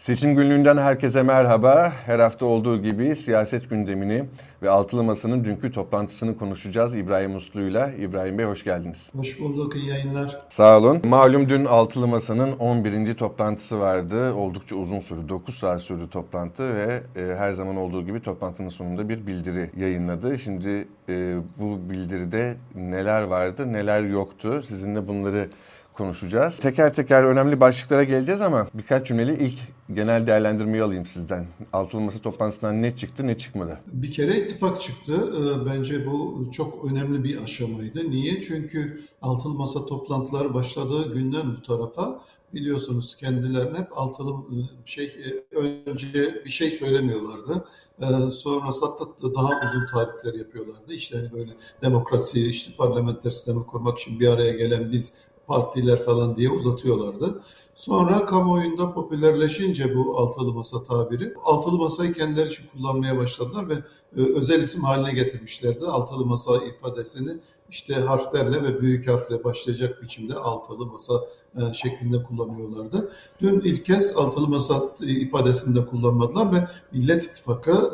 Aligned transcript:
Seçim 0.00 0.36
günlüğünden 0.36 0.76
herkese 0.76 1.22
merhaba. 1.22 1.92
Her 2.06 2.18
hafta 2.18 2.46
olduğu 2.46 2.82
gibi 2.82 3.16
siyaset 3.16 3.70
gündemini 3.70 4.24
ve 4.62 4.70
Altılı 4.70 5.04
Masa'nın 5.04 5.44
dünkü 5.44 5.72
toplantısını 5.72 6.38
konuşacağız 6.38 6.94
İbrahim 6.94 7.36
Uslu'yla. 7.36 7.90
İbrahim 7.90 8.38
Bey 8.38 8.46
hoş 8.46 8.64
geldiniz. 8.64 9.10
Hoş 9.16 9.40
bulduk, 9.40 9.76
iyi 9.76 9.88
yayınlar. 9.88 10.40
Sağ 10.48 10.78
olun. 10.78 11.00
Malum 11.04 11.48
dün 11.48 11.64
Altılı 11.64 12.06
Masa'nın 12.06 12.52
11. 12.52 13.14
toplantısı 13.14 13.80
vardı. 13.80 14.34
Oldukça 14.34 14.76
uzun 14.76 15.00
sürdü. 15.00 15.28
9 15.28 15.54
saat 15.54 15.82
sürdü 15.82 16.10
toplantı 16.10 16.74
ve 16.74 17.02
e, 17.16 17.36
her 17.36 17.52
zaman 17.52 17.76
olduğu 17.76 18.06
gibi 18.06 18.22
toplantının 18.22 18.68
sonunda 18.68 19.08
bir 19.08 19.26
bildiri 19.26 19.70
yayınladı. 19.76 20.38
Şimdi 20.38 20.88
e, 21.08 21.36
bu 21.58 21.90
bildiride 21.90 22.56
neler 22.74 23.22
vardı, 23.22 23.72
neler 23.72 24.02
yoktu? 24.02 24.62
Sizinle 24.62 25.08
bunları 25.08 25.48
konuşacağız. 25.94 26.58
Teker 26.58 26.94
teker 26.94 27.24
önemli 27.24 27.60
başlıklara 27.60 28.04
geleceğiz 28.04 28.40
ama 28.40 28.66
birkaç 28.74 29.06
cümleli 29.06 29.44
ilk 29.44 29.58
genel 29.94 30.26
değerlendirmeyi 30.26 30.82
alayım 30.82 31.06
sizden. 31.06 31.46
Altılı 31.72 32.00
Masa 32.00 32.18
toplantısından 32.18 32.82
ne 32.82 32.96
çıktı 32.96 33.26
ne 33.26 33.38
çıkmadı? 33.38 33.78
Bir 33.86 34.12
kere 34.12 34.38
ittifak 34.38 34.80
çıktı. 34.80 35.12
Ee, 35.12 35.66
bence 35.66 36.06
bu 36.06 36.48
çok 36.52 36.90
önemli 36.90 37.24
bir 37.24 37.42
aşamaydı. 37.44 38.10
Niye? 38.10 38.40
Çünkü 38.40 39.00
Altılı 39.22 39.54
Masa 39.54 39.86
toplantıları 39.86 40.54
başladığı 40.54 41.14
günden 41.14 41.56
bu 41.56 41.62
tarafa 41.62 42.20
biliyorsunuz 42.54 43.16
kendilerine 43.16 43.78
hep 43.78 43.98
altılı 43.98 44.30
e, 44.30 44.56
şey 44.84 45.04
e, 45.04 45.56
önce 45.90 46.44
bir 46.44 46.50
şey 46.50 46.70
söylemiyorlardı. 46.70 47.64
Ee, 48.02 48.30
sonra 48.30 48.72
sattı 48.72 49.34
daha 49.34 49.50
uzun 49.64 49.86
tarihler 49.86 50.38
yapıyorlardı. 50.38 50.92
İşte 50.92 51.16
hani 51.16 51.32
böyle 51.32 51.50
demokrasi, 51.82 52.50
işte 52.50 52.72
parlamenter 52.78 53.30
sistemi 53.30 53.66
kurmak 53.66 53.98
için 53.98 54.20
bir 54.20 54.28
araya 54.28 54.52
gelen 54.52 54.92
biz 54.92 55.14
partiler 55.50 56.04
falan 56.04 56.36
diye 56.36 56.50
uzatıyorlardı. 56.50 57.40
Sonra 57.80 58.26
kamuoyunda 58.26 58.92
popülerleşince 58.92 59.96
bu 59.96 60.18
altılı 60.18 60.52
masa 60.52 60.82
tabiri, 60.82 61.34
altılı 61.44 61.78
masayı 61.78 62.12
kendileri 62.12 62.48
için 62.48 62.64
kullanmaya 62.72 63.18
başladılar 63.18 63.68
ve 63.68 63.74
e, 64.16 64.38
özel 64.38 64.62
isim 64.62 64.84
haline 64.84 65.12
getirmişlerdi. 65.12 65.86
Altılı 65.86 66.26
masa 66.26 66.52
ifadesini 66.64 67.32
işte 67.70 67.94
harflerle 67.94 68.62
ve 68.62 68.80
büyük 68.80 69.08
harfle 69.08 69.44
başlayacak 69.44 70.02
biçimde 70.02 70.34
altılı 70.34 70.86
masa 70.86 71.14
e, 71.56 71.74
şeklinde 71.74 72.22
kullanıyorlardı. 72.22 73.12
Dün 73.40 73.60
ilk 73.60 73.84
kez 73.84 74.16
altılı 74.16 74.48
masa 74.48 74.82
ifadesini 75.00 75.76
de 75.76 75.86
kullanmadılar 75.86 76.52
ve 76.52 76.68
Millet 76.92 77.24
İttifakı 77.24 77.92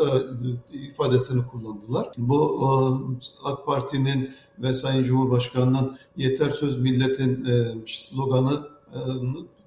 e, 0.73 0.77
ifadesini 0.78 1.47
kullandılar. 1.47 2.12
Bu 2.19 2.69
AK 3.45 3.67
Parti'nin 3.67 4.31
ve 4.59 4.75
Sayın 4.75 5.05
Cumhurbaşkanı'nın 5.05 5.97
yeter 6.17 6.50
söz 6.50 6.81
milletin 6.81 7.47
sloganı 7.87 8.77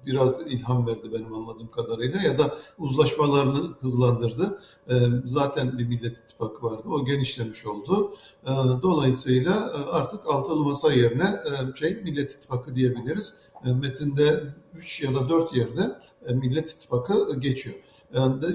biraz 0.06 0.52
ilham 0.52 0.86
verdi 0.86 1.12
benim 1.12 1.34
anladığım 1.34 1.70
kadarıyla 1.70 2.22
ya 2.22 2.38
da 2.38 2.56
uzlaşmalarını 2.78 3.74
hızlandırdı. 3.80 4.62
Ee, 4.90 4.94
zaten 5.24 5.78
bir 5.78 5.86
Millet 5.86 6.16
İttifakı 6.16 6.66
vardı. 6.66 6.82
O 6.88 7.04
genişlemiş 7.04 7.66
oldu. 7.66 8.16
Ee, 8.46 8.50
dolayısıyla 8.82 9.52
e, 9.52 9.90
artık 9.90 10.20
altılı 10.26 10.64
masa 10.64 10.92
yerine 10.92 11.24
e, 11.24 11.76
şey 11.76 11.94
Millet 11.94 12.32
İttifakı 12.32 12.74
diyebiliriz. 12.76 13.34
E, 13.64 13.72
metinde 13.72 14.44
3 14.74 15.02
ya 15.02 15.14
da 15.14 15.28
4 15.28 15.56
yerde 15.56 15.98
Millet 16.34 16.70
İttifakı 16.70 17.40
geçiyor. 17.40 17.76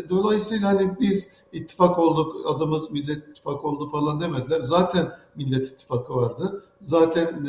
Dolayısıyla 0.09 0.67
hani 0.67 0.99
biz 0.99 1.37
ittifak 1.53 1.99
olduk, 1.99 2.45
adımız 2.45 2.91
Millet 2.91 3.27
İttifakı 3.27 3.67
oldu 3.67 3.89
falan 3.89 4.21
demediler. 4.21 4.61
Zaten 4.61 5.11
Millet 5.35 5.67
İttifakı 5.67 6.15
vardı. 6.15 6.65
Zaten 6.81 7.47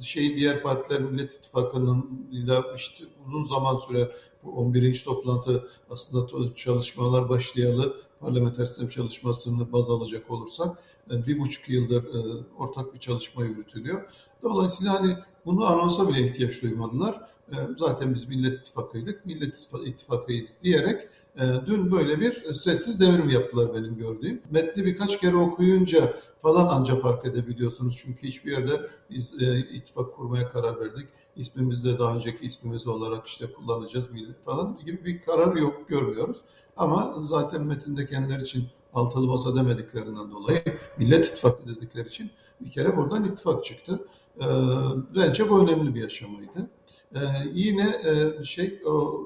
şey 0.00 0.36
diğer 0.36 0.62
partiler 0.62 1.00
Millet 1.00 1.32
İttifakı'nın 1.32 2.28
işte 2.76 3.04
uzun 3.24 3.42
zaman 3.42 3.78
süre 3.78 4.12
bu 4.44 4.50
11. 4.50 5.04
toplantı 5.04 5.68
aslında 5.90 6.54
çalışmalar 6.54 7.28
başlayalı 7.28 7.96
parlamenter 8.20 8.66
sistem 8.66 8.88
çalışmasını 8.88 9.72
baz 9.72 9.90
alacak 9.90 10.30
olursak 10.30 10.78
e, 11.10 11.26
bir 11.26 11.40
buçuk 11.40 11.68
yıldır 11.68 12.04
e, 12.04 12.44
ortak 12.58 12.94
bir 12.94 12.98
çalışma 12.98 13.44
yürütülüyor. 13.44 14.02
Dolayısıyla 14.42 15.00
hani 15.00 15.16
bunu 15.46 15.64
anonsa 15.66 16.08
bile 16.08 16.20
ihtiyaç 16.20 16.62
duymadılar. 16.62 17.20
E, 17.52 17.56
zaten 17.78 18.14
biz 18.14 18.28
Millet 18.28 18.60
İttifakı'ydık, 18.60 19.26
Millet 19.26 19.56
İttifakı'yız 19.86 20.54
diyerek 20.62 21.08
dün 21.66 21.92
böyle 21.92 22.20
bir 22.20 22.54
sessiz 22.54 23.00
devrim 23.00 23.28
yaptılar 23.28 23.74
benim 23.74 23.96
gördüğüm. 23.96 24.42
Metni 24.50 24.84
birkaç 24.84 25.20
kere 25.20 25.36
okuyunca 25.36 26.14
falan 26.42 26.68
ancak 26.70 27.02
fark 27.02 27.26
edebiliyorsunuz. 27.26 28.02
Çünkü 28.04 28.28
hiçbir 28.28 28.52
yerde 28.52 28.90
biz 29.10 29.34
ittifak 29.72 30.16
kurmaya 30.16 30.50
karar 30.50 30.80
verdik 30.80 31.08
ismimizi 31.36 31.88
de 31.88 31.98
daha 31.98 32.14
önceki 32.14 32.46
ismimiz 32.46 32.86
olarak 32.86 33.26
işte 33.26 33.52
kullanacağız 33.52 34.08
falan 34.44 34.78
gibi 34.84 35.04
bir 35.04 35.22
karar 35.22 35.56
yok 35.56 35.88
görmüyoruz. 35.88 36.38
Ama 36.76 37.14
zaten 37.22 37.62
metinde 37.62 38.06
kendileri 38.06 38.42
için 38.42 38.66
altılı 38.94 39.26
masa 39.26 39.56
demediklerinden 39.56 40.30
dolayı 40.30 40.62
Millet 40.98 41.26
İttifakı 41.26 41.68
dedikleri 41.68 42.08
için 42.08 42.30
bir 42.60 42.70
kere 42.70 42.96
buradan 42.96 43.24
ittifak 43.24 43.64
çıktı. 43.64 44.00
Bence 45.16 45.48
bu 45.48 45.62
önemli 45.62 45.94
bir 45.94 46.06
aşamaydı. 46.06 46.70
Ee, 47.14 47.18
yine 47.54 47.96
e, 48.04 48.44
şey 48.44 48.80
o, 48.86 49.22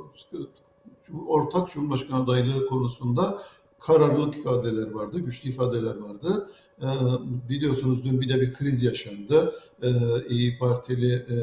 ortak 1.27 1.71
Cumhurbaşkanı 1.71 2.23
adaylığı 2.23 2.67
konusunda 2.67 3.43
kararlılık 3.81 4.37
ifadeler 4.37 4.91
vardı, 4.91 5.19
güçlü 5.19 5.51
ifadeler 5.51 5.97
vardı. 5.97 6.51
Ee, 6.83 6.87
biliyorsunuz 7.49 8.05
dün 8.05 8.21
bir 8.21 8.29
de 8.29 8.41
bir 8.41 8.55
kriz 8.55 8.83
yaşandı. 8.83 9.55
Ee, 9.83 9.89
İyi 10.29 10.59
Partili 10.59 11.15
e, 11.15 11.37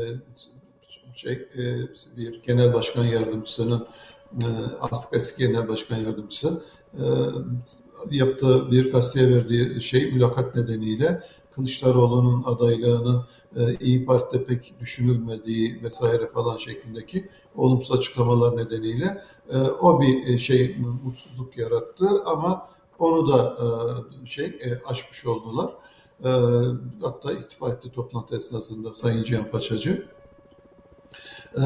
şey 1.16 1.34
e, 1.34 1.62
bir 2.18 2.42
genel 2.44 2.74
başkan 2.74 3.04
yardımcısının 3.04 3.88
artık 4.82 5.10
eski 5.14 5.48
genel 5.48 5.68
başkan 5.68 5.98
yardımcısı 5.98 6.64
yaptığı 8.12 8.72
bir 8.72 8.92
gazeteye 8.92 9.32
verdiği 9.36 9.84
şey 9.84 10.12
mülakat 10.12 10.56
nedeniyle 10.56 11.24
Kılıçdaroğlu'nun 11.56 12.44
adaylığının 12.44 13.26
İyi 13.80 14.06
Parti'de 14.06 14.46
pek 14.46 14.80
düşünülmediği 14.80 15.84
vesaire 15.84 16.28
falan 16.28 16.58
şeklindeki 16.58 17.30
olumsuz 17.56 17.98
açıklamalar 17.98 18.58
nedeniyle 18.58 19.24
o 19.82 20.02
bir 20.02 20.40
şey 20.40 20.78
mutsuzluk 21.04 21.58
yarattı 21.58 22.08
ama 22.26 22.70
onu 23.00 23.34
da 23.34 23.58
şey 24.26 24.60
aşmış 24.86 25.26
oldular. 25.26 25.74
Hatta 27.02 27.32
istifa 27.32 27.70
etti 27.70 27.92
toplantı 27.92 28.38
esnasında 28.38 28.94
Sayın 28.94 29.24
Cihan 29.24 29.52
Paçacı. 29.52 30.08
Ee, 31.58 31.62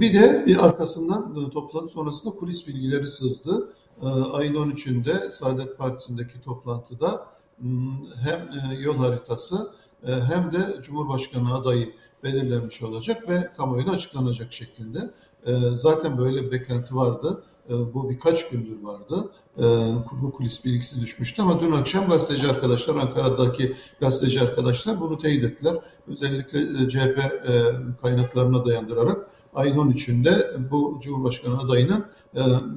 bir 0.00 0.14
de 0.14 0.44
bir 0.46 0.64
arkasından 0.64 1.46
e, 1.46 1.50
toplantı 1.50 1.92
sonrasında 1.92 2.34
kulis 2.34 2.68
bilgileri 2.68 3.06
sızdı. 3.06 3.72
Ee, 4.02 4.06
ayın 4.06 4.54
13'ünde 4.54 5.30
Saadet 5.30 5.78
Partisi'ndeki 5.78 6.40
toplantıda 6.40 7.26
hem 8.22 8.40
e, 8.70 8.74
yol 8.80 8.96
haritası 8.96 9.72
e, 10.06 10.12
hem 10.12 10.52
de 10.52 10.82
Cumhurbaşkanı 10.82 11.54
adayı 11.54 11.94
belirlenmiş 12.24 12.82
olacak 12.82 13.28
ve 13.28 13.48
kamuoyuna 13.56 13.92
açıklanacak 13.92 14.52
şeklinde. 14.52 15.10
Ee, 15.46 15.52
zaten 15.76 16.18
böyle 16.18 16.42
bir 16.42 16.52
beklenti 16.52 16.94
vardı. 16.94 17.42
Bu 17.94 18.10
birkaç 18.10 18.50
gündür 18.50 18.82
vardı. 18.82 19.30
Bu 20.22 20.32
kulis 20.32 20.64
bilgisi 20.64 21.00
düşmüştü 21.00 21.42
ama 21.42 21.60
dün 21.60 21.72
akşam 21.72 22.08
gazeteci 22.08 22.48
arkadaşlar, 22.48 22.96
Ankara'daki 22.96 23.76
gazeteci 24.00 24.40
arkadaşlar 24.40 25.00
bunu 25.00 25.18
teyit 25.18 25.44
ettiler. 25.44 25.76
Özellikle 26.08 26.88
CHP 26.88 27.18
kaynaklarına 28.02 28.66
dayandırarak 28.66 29.26
ayın 29.54 29.76
13'ünde 29.76 30.56
bu 30.70 30.98
Cumhurbaşkanı 31.02 31.58
adayının 31.58 32.04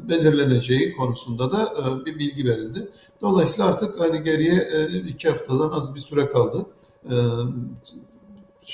belirleneceği 0.09 0.95
konusunda 0.95 1.51
da 1.51 1.74
bir 2.06 2.19
bilgi 2.19 2.45
verildi. 2.45 2.89
Dolayısıyla 3.21 3.69
artık 3.69 4.00
hani 4.00 4.24
geriye 4.24 4.88
iki 5.07 5.29
haftadan 5.29 5.71
az 5.71 5.95
bir 5.95 6.00
süre 6.00 6.29
kaldı. 6.29 6.65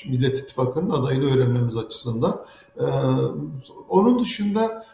Millet 0.06 0.40
İttifakı'nın 0.40 0.90
adayını 0.90 1.36
öğrenmemiz 1.36 1.78
açısından. 1.78 2.46
Onun 3.90 4.20
dışında 4.20 4.86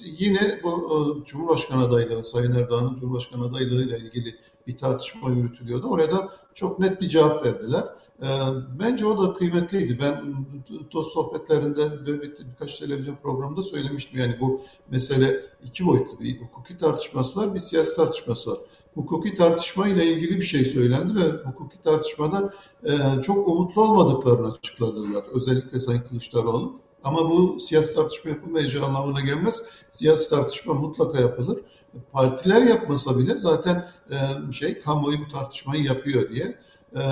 yine 0.00 0.60
bu 0.62 0.70
e, 0.70 1.24
Cumhurbaşkanı 1.24 1.84
adaylığı, 1.84 2.24
Sayın 2.24 2.52
Erdoğan'ın 2.52 2.94
Cumhurbaşkanı 2.94 3.44
adaylığıyla 3.44 3.96
ilgili 3.96 4.36
bir 4.66 4.78
tartışma 4.78 5.30
yürütülüyordu. 5.30 5.86
Oraya 5.86 6.12
da 6.12 6.32
çok 6.54 6.78
net 6.78 7.00
bir 7.00 7.08
cevap 7.08 7.46
verdiler. 7.46 7.84
Ee, 8.22 8.26
bence 8.80 9.06
o 9.06 9.26
da 9.26 9.32
kıymetliydi. 9.32 9.98
Ben 10.02 10.46
dost 10.92 11.12
sohbetlerinde 11.12 11.90
ve 11.90 12.22
birkaç 12.22 12.78
televizyon 12.78 13.16
programında 13.16 13.62
söylemiştim. 13.62 14.20
Yani 14.20 14.36
bu 14.40 14.60
mesele 14.90 15.40
iki 15.64 15.86
boyutlu 15.86 16.20
bir 16.20 16.40
hukuki 16.40 16.78
tartışması 16.78 17.40
var, 17.40 17.54
bir 17.54 17.60
siyasi 17.60 17.96
tartışması 17.96 18.50
var. 18.50 18.58
Hukuki 18.94 19.34
tartışma 19.34 19.88
ile 19.88 20.06
ilgili 20.06 20.36
bir 20.36 20.44
şey 20.44 20.64
söylendi 20.64 21.14
ve 21.14 21.30
hukuki 21.44 21.80
tartışmadan 21.80 22.50
e, 22.84 23.22
çok 23.22 23.48
umutlu 23.48 23.82
olmadıklarını 23.82 24.52
açıkladılar. 24.52 25.24
Özellikle 25.34 25.78
Sayın 25.78 26.00
Kılıçdaroğlu. 26.00 26.80
Ama 27.04 27.30
bu 27.30 27.60
siyasi 27.60 27.94
tartışma 27.94 28.30
yapılmayacağı 28.30 28.84
anlamına 28.84 29.20
gelmez. 29.20 29.62
Siyasi 29.90 30.30
tartışma 30.30 30.74
mutlaka 30.74 31.20
yapılır. 31.20 31.58
Partiler 32.12 32.62
yapmasa 32.62 33.18
bile 33.18 33.38
zaten 33.38 33.88
e, 34.10 34.52
şey 34.52 34.80
kamuoyu 34.80 35.18
bu 35.20 35.32
tartışmayı 35.32 35.82
yapıyor 35.82 36.30
diye. 36.30 36.58
E, 36.96 37.02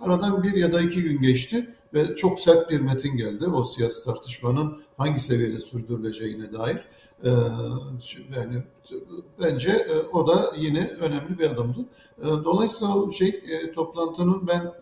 aradan 0.00 0.42
bir 0.42 0.54
ya 0.54 0.72
da 0.72 0.80
iki 0.80 1.02
gün 1.02 1.20
geçti. 1.20 1.74
ve 1.94 2.16
çok 2.16 2.40
sert 2.40 2.70
bir 2.70 2.80
metin 2.80 3.16
geldi 3.16 3.46
o 3.46 3.64
siyasi 3.64 4.04
tartışmanın 4.04 4.82
hangi 4.96 5.20
seviyede 5.20 5.60
sürdürüleceğine 5.60 6.52
dair. 6.52 6.78
Ee, 7.24 7.28
yani 8.36 8.62
bence 9.42 9.70
e, 9.70 9.98
o 10.12 10.26
da 10.28 10.52
yine 10.56 10.90
önemli 11.00 11.38
bir 11.38 11.50
adımdı. 11.50 11.78
Ee, 12.18 12.24
dolayısıyla 12.24 13.12
şey 13.12 13.28
e, 13.28 13.72
toplantının 13.72 14.46
ben 14.46 14.72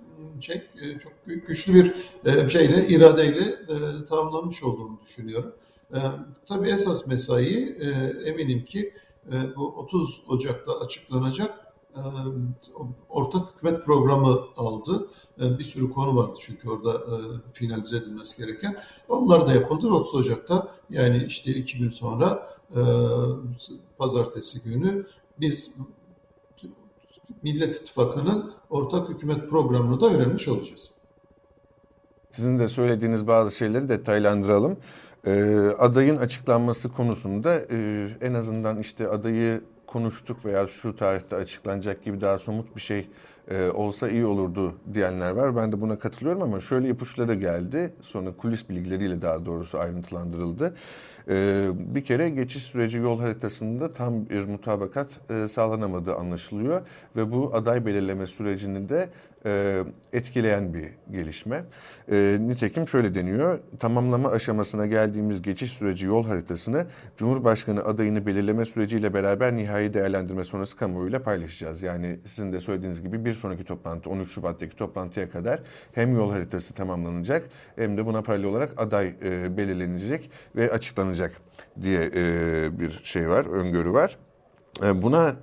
şey 0.41 0.57
e, 0.57 0.99
çok 0.99 1.13
güçlü 1.27 1.75
bir 1.75 1.95
şeyle 2.51 2.89
iradeyle 2.89 3.67
tamamlanmış 4.09 4.63
olduğunu 4.63 4.99
düşünüyorum. 5.05 5.53
Tabii 6.47 6.69
esas 6.69 7.07
mesai 7.07 7.77
eminim 8.25 8.65
ki 8.65 8.95
bu 9.57 9.67
30 9.67 10.23
Ocak'ta 10.29 10.81
açıklanacak 10.81 11.68
ortak 13.09 13.55
hükümet 13.55 13.85
programı 13.85 14.39
aldı. 14.57 15.09
Bir 15.39 15.65
sürü 15.65 15.91
konu 15.91 16.17
vardı 16.17 16.35
çünkü 16.41 16.71
orada 16.71 17.03
finalize 17.53 17.97
edilmesi 17.97 18.43
gereken. 18.43 18.77
Onlar 19.09 19.47
da 19.47 19.53
yapıldı 19.53 19.89
30 19.89 20.15
Ocak'ta 20.15 20.69
yani 20.91 21.25
işte 21.29 21.51
iki 21.51 21.79
gün 21.79 21.89
sonra 21.89 22.51
pazartesi 23.99 24.63
günü 24.63 25.07
biz 25.41 25.75
Millet 27.43 27.77
İttifakı'nın 27.77 28.53
ortak 28.71 29.09
hükümet 29.09 29.51
programını 29.51 30.01
da 30.01 30.07
öğrenmiş 30.07 30.49
olacağız. 30.49 30.91
Sizin 32.31 32.59
de 32.59 32.69
söylediğiniz 32.69 33.27
bazı 33.27 33.57
şeyleri 33.57 33.89
detaylandıralım. 33.89 34.77
Ee, 35.27 35.71
adayın 35.79 36.17
açıklanması 36.17 36.93
konusunda 36.93 37.61
e, 37.71 38.09
en 38.21 38.35
azından 38.35 38.79
işte 38.79 39.09
adayı 39.09 39.61
konuştuk 39.89 40.45
veya 40.45 40.67
şu 40.69 40.97
tarihte 40.97 41.37
açıklanacak 41.37 42.05
gibi 42.05 42.21
daha 42.21 42.39
somut 42.39 42.77
bir 42.77 42.81
şey 42.81 43.09
e, 43.51 43.71
olsa 43.71 44.09
iyi 44.09 44.27
olurdu 44.27 44.75
diyenler 44.95 45.31
var. 45.31 45.57
Ben 45.57 45.73
de 45.73 45.81
buna 45.81 45.99
katılıyorum 45.99 46.43
ama 46.43 46.61
şöyle 46.61 46.89
ipuçları 46.89 47.35
geldi. 47.35 47.93
Sonra 48.03 48.33
kulis 48.33 48.69
bilgileriyle 48.69 49.23
daha 49.23 49.47
doğrusu 49.47 49.79
ayrıntılandırıldı. 49.79 50.77
E, 51.29 51.69
bir 51.75 52.05
kere 52.05 52.29
geçiş 52.29 52.63
süreci 52.63 52.99
yol 52.99 53.21
haritasında 53.21 53.95
tam 53.95 54.29
bir 54.29 54.45
mutabakat 54.45 55.09
e, 55.31 55.49
sağlanamadığı 55.49 56.15
anlaşılıyor 56.15 56.83
ve 57.17 57.33
bu 57.33 57.51
aday 57.55 57.87
belirleme 57.87 58.27
sürecini 58.27 58.89
de 58.89 59.09
e, 59.49 59.85
etkileyen 60.13 60.75
bir 60.75 60.89
gelişme. 61.13 61.65
E, 62.11 62.39
nitekim 62.41 62.89
şöyle 62.89 63.15
deniyor, 63.15 63.59
tamamlama 63.79 64.31
aşamasına 64.31 64.87
geldiğimiz 64.87 65.43
geçiş 65.43 65.73
süreci 65.73 66.07
yol 66.07 66.27
haritasını 66.27 66.87
Cumhurbaşkanı 67.17 67.85
adayını 67.85 68.27
belirleme 68.27 68.65
süreciyle 68.65 69.15
beraber 69.15 69.57
nihai 69.57 69.95
değerlendirme 69.95 70.45
sonrası 70.45 70.77
kamuoyuyla 70.77 71.23
paylaşacağız. 71.23 71.83
Yani 71.83 72.19
sizin 72.27 72.53
de 72.53 72.61
söylediğiniz 72.61 73.03
gibi 73.03 73.25
bir 73.25 73.33
sonraki 73.35 73.65
toplantı 73.65 74.11
13 74.11 74.33
Şubat'taki 74.33 74.77
toplantıya 74.77 75.31
kadar 75.31 75.61
hem 75.93 76.17
yol 76.17 76.31
haritası 76.31 76.75
tamamlanacak 76.75 77.49
hem 77.77 77.97
de 77.97 78.07
buna 78.07 78.23
paralel 78.23 78.47
olarak 78.47 78.71
aday 78.77 79.15
e, 79.25 79.57
belirlenecek 79.57 80.31
ve 80.57 80.71
açıklanacak 80.73 81.33
diye 81.83 82.11
e, 82.15 82.81
bir 82.81 83.01
şey 83.05 83.29
var, 83.29 83.47
öngörü 83.47 83.93
var. 83.93 84.19
Buna 84.95 85.37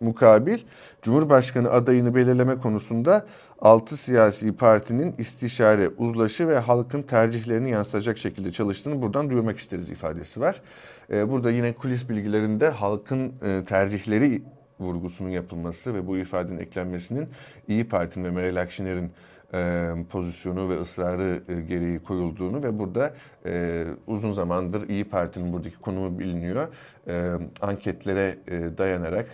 mukabil 0.00 0.58
Cumhurbaşkanı 1.02 1.70
adayını 1.70 2.14
belirleme 2.14 2.56
konusunda 2.56 3.26
6 3.58 3.96
siyasi 3.96 4.52
partinin 4.52 5.14
istişare, 5.18 5.88
uzlaşı 5.88 6.48
ve 6.48 6.58
halkın 6.58 7.02
tercihlerini 7.02 7.70
yansıtacak 7.70 8.18
şekilde 8.18 8.52
çalıştığını 8.52 9.02
buradan 9.02 9.30
duyurmak 9.30 9.58
isteriz 9.58 9.90
ifadesi 9.90 10.40
var. 10.40 10.62
Ee, 11.10 11.30
burada 11.30 11.50
yine 11.50 11.72
kulis 11.72 12.08
bilgilerinde 12.08 12.68
halkın 12.68 13.32
e, 13.42 13.64
tercihleri 13.64 14.42
vurgusunun 14.80 15.28
yapılması 15.28 15.94
ve 15.94 16.06
bu 16.06 16.18
ifadenin 16.18 16.58
eklenmesinin 16.58 17.28
İyi 17.68 17.88
Parti'nin 17.88 18.24
ve 18.24 18.30
Meral 18.30 18.56
Akşener'in 18.56 19.10
e, 19.54 19.90
pozisyonu 20.10 20.68
ve 20.68 20.80
ısrarı 20.80 21.42
e, 21.48 21.60
gereği 21.60 21.98
koyulduğunu 21.98 22.62
ve 22.62 22.78
burada 22.78 23.14
e, 23.46 23.84
uzun 24.06 24.32
zamandır 24.32 24.88
İyi 24.88 25.04
Parti'nin 25.04 25.52
buradaki 25.52 25.76
konumu 25.76 26.18
biliniyor. 26.18 26.68
E, 27.08 27.32
anketlere 27.60 28.38
e, 28.48 28.78
dayanarak 28.78 29.26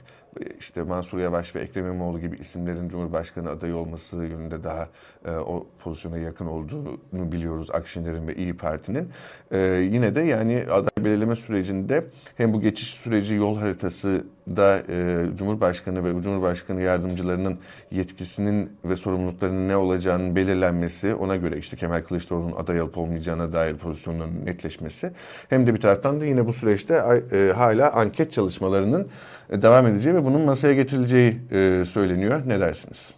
işte 0.59 0.83
Mansur 0.83 1.19
Yavaş 1.19 1.57
ve 1.57 1.61
Ekrem 1.61 1.85
İmamoğlu 1.85 2.21
gibi 2.21 2.37
isimlerin 2.37 2.89
Cumhurbaşkanı 2.89 3.51
adayı 3.51 3.77
olması 3.77 4.17
yönünde 4.17 4.65
daha 4.65 4.89
e, 5.25 5.31
o 5.31 5.67
pozisyona 5.79 6.19
yakın 6.19 6.47
olduğunu 6.47 7.33
biliyoruz 7.33 7.69
Akşener'in 7.73 8.29
ve 8.29 8.35
İyi 8.35 8.57
Parti'nin. 8.57 9.09
E, 9.51 9.59
yine 9.91 10.15
de 10.15 10.21
yani 10.21 10.65
aday 10.71 11.05
belirleme 11.05 11.37
sürecinde 11.37 12.05
hem 12.37 12.53
bu 12.53 12.61
geçiş 12.61 12.89
süreci 12.89 13.35
yol 13.35 13.59
haritası 13.59 14.25
da 14.49 14.83
e, 14.89 15.27
Cumhurbaşkanı 15.39 16.05
ve 16.05 16.23
Cumhurbaşkanı 16.23 16.83
yardımcılarının 16.83 17.59
yetkisinin 17.91 18.73
ve 18.85 18.97
sorumluluklarının 18.97 19.69
ne 19.69 19.77
olacağının 19.77 20.37
belirlenmesi, 20.37 21.15
ona 21.15 21.37
göre 21.37 21.59
işte 21.59 21.77
Kemal 21.77 22.03
Kılıçdaroğlu'nun 22.03 22.57
aday 22.57 22.81
olup 22.81 22.99
olmayacağına 22.99 23.53
dair 23.53 23.77
pozisyonların 23.77 24.47
netleşmesi 24.47 25.13
hem 25.49 25.67
de 25.67 25.75
bir 25.75 25.81
taraftan 25.81 26.21
da 26.21 26.25
yine 26.25 26.47
bu 26.47 26.53
süreçte 26.53 27.23
e, 27.33 27.53
hala 27.53 27.93
anket 27.93 28.33
çalışmalarının 28.33 29.09
e, 29.51 29.63
devam 29.63 29.87
edeceği 29.87 30.15
ve 30.15 30.24
bunun 30.25 30.41
masaya 30.41 30.75
getirileceği 30.75 31.41
e, 31.51 31.85
söyleniyor. 31.93 32.43
Ne 32.47 32.61
dersiniz? 32.61 33.15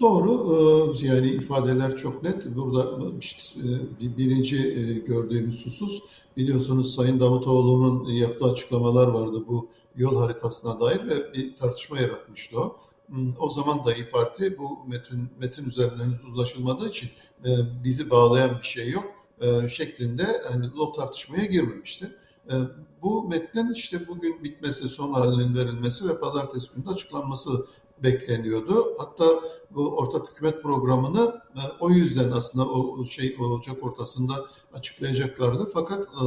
Doğru. 0.00 0.32
E, 1.02 1.06
yani 1.06 1.28
ifadeler 1.28 1.96
çok 1.96 2.22
net. 2.22 2.56
Burada 2.56 2.88
işte 3.20 3.60
birinci 4.00 4.56
gördüğümüz 5.04 5.66
husus 5.66 6.02
biliyorsunuz 6.36 6.94
Sayın 6.94 7.20
Davutoğlu'nun 7.20 8.04
yaptığı 8.04 8.44
açıklamalar 8.44 9.06
vardı 9.06 9.44
bu 9.48 9.68
yol 9.96 10.16
haritasına 10.16 10.80
dair 10.80 11.08
ve 11.08 11.32
bir 11.32 11.56
tartışma 11.56 12.00
yaratmıştı 12.00 12.60
o. 12.60 12.76
Hmm, 13.06 13.32
o 13.38 13.50
zaman 13.50 13.84
da 13.84 13.94
İYİ 13.94 14.10
Parti 14.10 14.58
bu 14.58 14.78
metin, 14.88 15.28
metin 15.40 15.64
üzerinden 15.64 16.14
uzlaşılmadığı 16.28 16.88
için 16.88 17.10
bizi 17.84 18.10
bağlayan 18.10 18.58
bir 18.62 18.66
şey 18.66 18.90
yok 18.90 19.04
şeklinde 19.70 20.26
hani 20.52 20.66
o 20.78 20.92
tartışmaya 20.92 21.44
girmemişti. 21.44 22.06
E, 22.50 22.54
bu 23.02 23.28
metnin 23.28 23.72
işte 23.72 24.08
bugün 24.08 24.44
bitmesi, 24.44 24.88
son 24.88 25.12
halinin 25.12 25.54
verilmesi 25.54 26.08
ve 26.08 26.20
pazartesi 26.20 26.74
günü 26.74 26.88
açıklanması 26.88 27.66
bekleniyordu. 28.02 28.94
Hatta 28.98 29.24
bu 29.70 29.96
ortak 29.96 30.30
hükümet 30.30 30.62
programını 30.62 31.42
e, 31.56 31.60
o 31.80 31.90
yüzden 31.90 32.30
aslında 32.30 32.68
o 32.68 33.06
şey 33.06 33.36
Ocak 33.40 33.84
ortasında 33.84 34.46
açıklayacaklardı. 34.72 35.68
Fakat 35.74 36.06
e, 36.06 36.22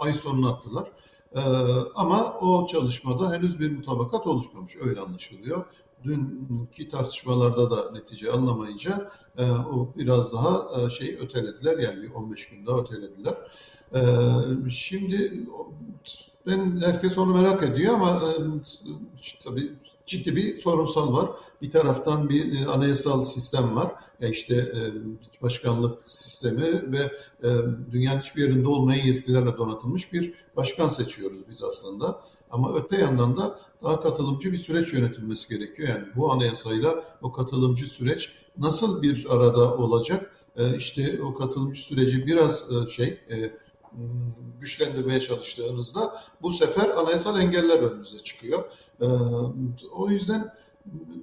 ay 0.00 0.14
sonuna 0.14 0.50
attılar. 0.50 0.92
Ama 1.94 2.38
o 2.40 2.66
çalışmada 2.66 3.32
henüz 3.32 3.60
bir 3.60 3.76
mutabakat 3.76 4.26
oluşmamış. 4.26 4.76
Öyle 4.80 5.00
anlaşılıyor. 5.00 5.64
Dünkü 6.04 6.88
tartışmalarda 6.88 7.70
da 7.70 7.92
netice 7.92 8.32
anlamayınca 8.32 9.10
o 9.72 9.88
biraz 9.96 10.32
daha 10.32 10.90
şey 10.90 11.18
ötelediler. 11.20 11.78
Yani 11.78 12.02
bir 12.02 12.10
15 12.10 12.48
gün 12.48 12.66
daha 12.66 12.80
ötelediler. 12.80 13.34
Ee, 13.94 14.00
şimdi 14.70 15.44
ben 16.46 16.80
herkes 16.84 17.18
onu 17.18 17.34
merak 17.34 17.62
ediyor 17.62 17.94
ama 17.94 18.22
işte, 19.22 19.38
tabii 19.44 19.72
ciddi 20.06 20.36
bir 20.36 20.58
sorunsal 20.58 21.12
var. 21.12 21.30
Bir 21.62 21.70
taraftan 21.70 22.28
bir 22.28 22.60
e, 22.60 22.66
anayasal 22.66 23.24
sistem 23.24 23.76
var. 23.76 23.92
Ya 24.20 24.28
işte 24.28 24.54
e, 24.54 24.80
başkanlık 25.42 25.98
sistemi 26.06 26.92
ve 26.92 26.98
e, 27.42 27.48
dünyanın 27.92 28.20
hiçbir 28.20 28.42
yerinde 28.42 28.68
olmayan 28.68 29.06
yetkilerle 29.06 29.58
donatılmış 29.58 30.12
bir 30.12 30.34
başkan 30.56 30.88
seçiyoruz 30.88 31.42
biz 31.50 31.62
aslında. 31.62 32.20
Ama 32.50 32.74
öte 32.74 32.96
yandan 32.96 33.36
da 33.36 33.60
daha 33.82 34.00
katılımcı 34.00 34.52
bir 34.52 34.58
süreç 34.58 34.92
yönetilmesi 34.92 35.48
gerekiyor. 35.48 35.88
Yani 35.88 36.04
bu 36.16 36.32
anayasayla 36.32 37.04
o 37.22 37.32
katılımcı 37.32 37.86
süreç 37.86 38.32
nasıl 38.58 39.02
bir 39.02 39.26
arada 39.34 39.76
olacak? 39.76 40.32
İşte 40.76 41.22
o 41.22 41.34
katılımcı 41.34 41.80
süreci 41.80 42.26
biraz 42.26 42.64
şey 42.88 43.18
güçlendirmeye 44.60 45.20
çalıştığınızda 45.20 46.22
bu 46.42 46.52
sefer 46.52 46.88
anayasal 46.88 47.40
engeller 47.40 47.78
önünüze 47.78 48.18
çıkıyor. 48.18 48.64
Ee, 49.00 49.04
o 49.92 50.10
yüzden 50.10 50.52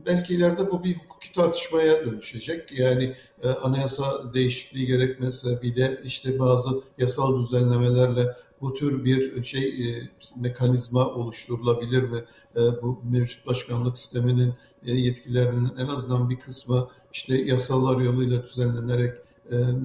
belki 0.05 0.33
ileride 0.33 0.71
bu 0.71 0.83
bir 0.83 0.97
hukuki 0.97 1.31
tartışmaya 1.31 2.05
dönüşecek. 2.05 2.79
Yani 2.79 3.15
e, 3.43 3.49
anayasa 3.49 4.33
değişikliği 4.33 4.85
gerekmezse 4.85 5.61
bir 5.61 5.75
de 5.75 6.01
işte 6.03 6.39
bazı 6.39 6.69
yasal 6.97 7.41
düzenlemelerle 7.41 8.35
bu 8.61 8.73
tür 8.73 9.05
bir 9.05 9.43
şey 9.43 9.89
e, 9.89 10.09
mekanizma 10.35 11.07
oluşturulabilir 11.07 12.03
mi? 12.03 12.25
E, 12.55 12.59
bu 12.81 13.01
mevcut 13.11 13.47
başkanlık 13.47 13.97
sisteminin 13.97 14.53
yetkilerinin 14.83 15.71
en 15.77 15.87
azından 15.87 16.29
bir 16.29 16.39
kısmı 16.39 16.89
işte 17.13 17.37
yasalar 17.37 18.01
yoluyla 18.01 18.43
düzenlenerek 18.43 19.13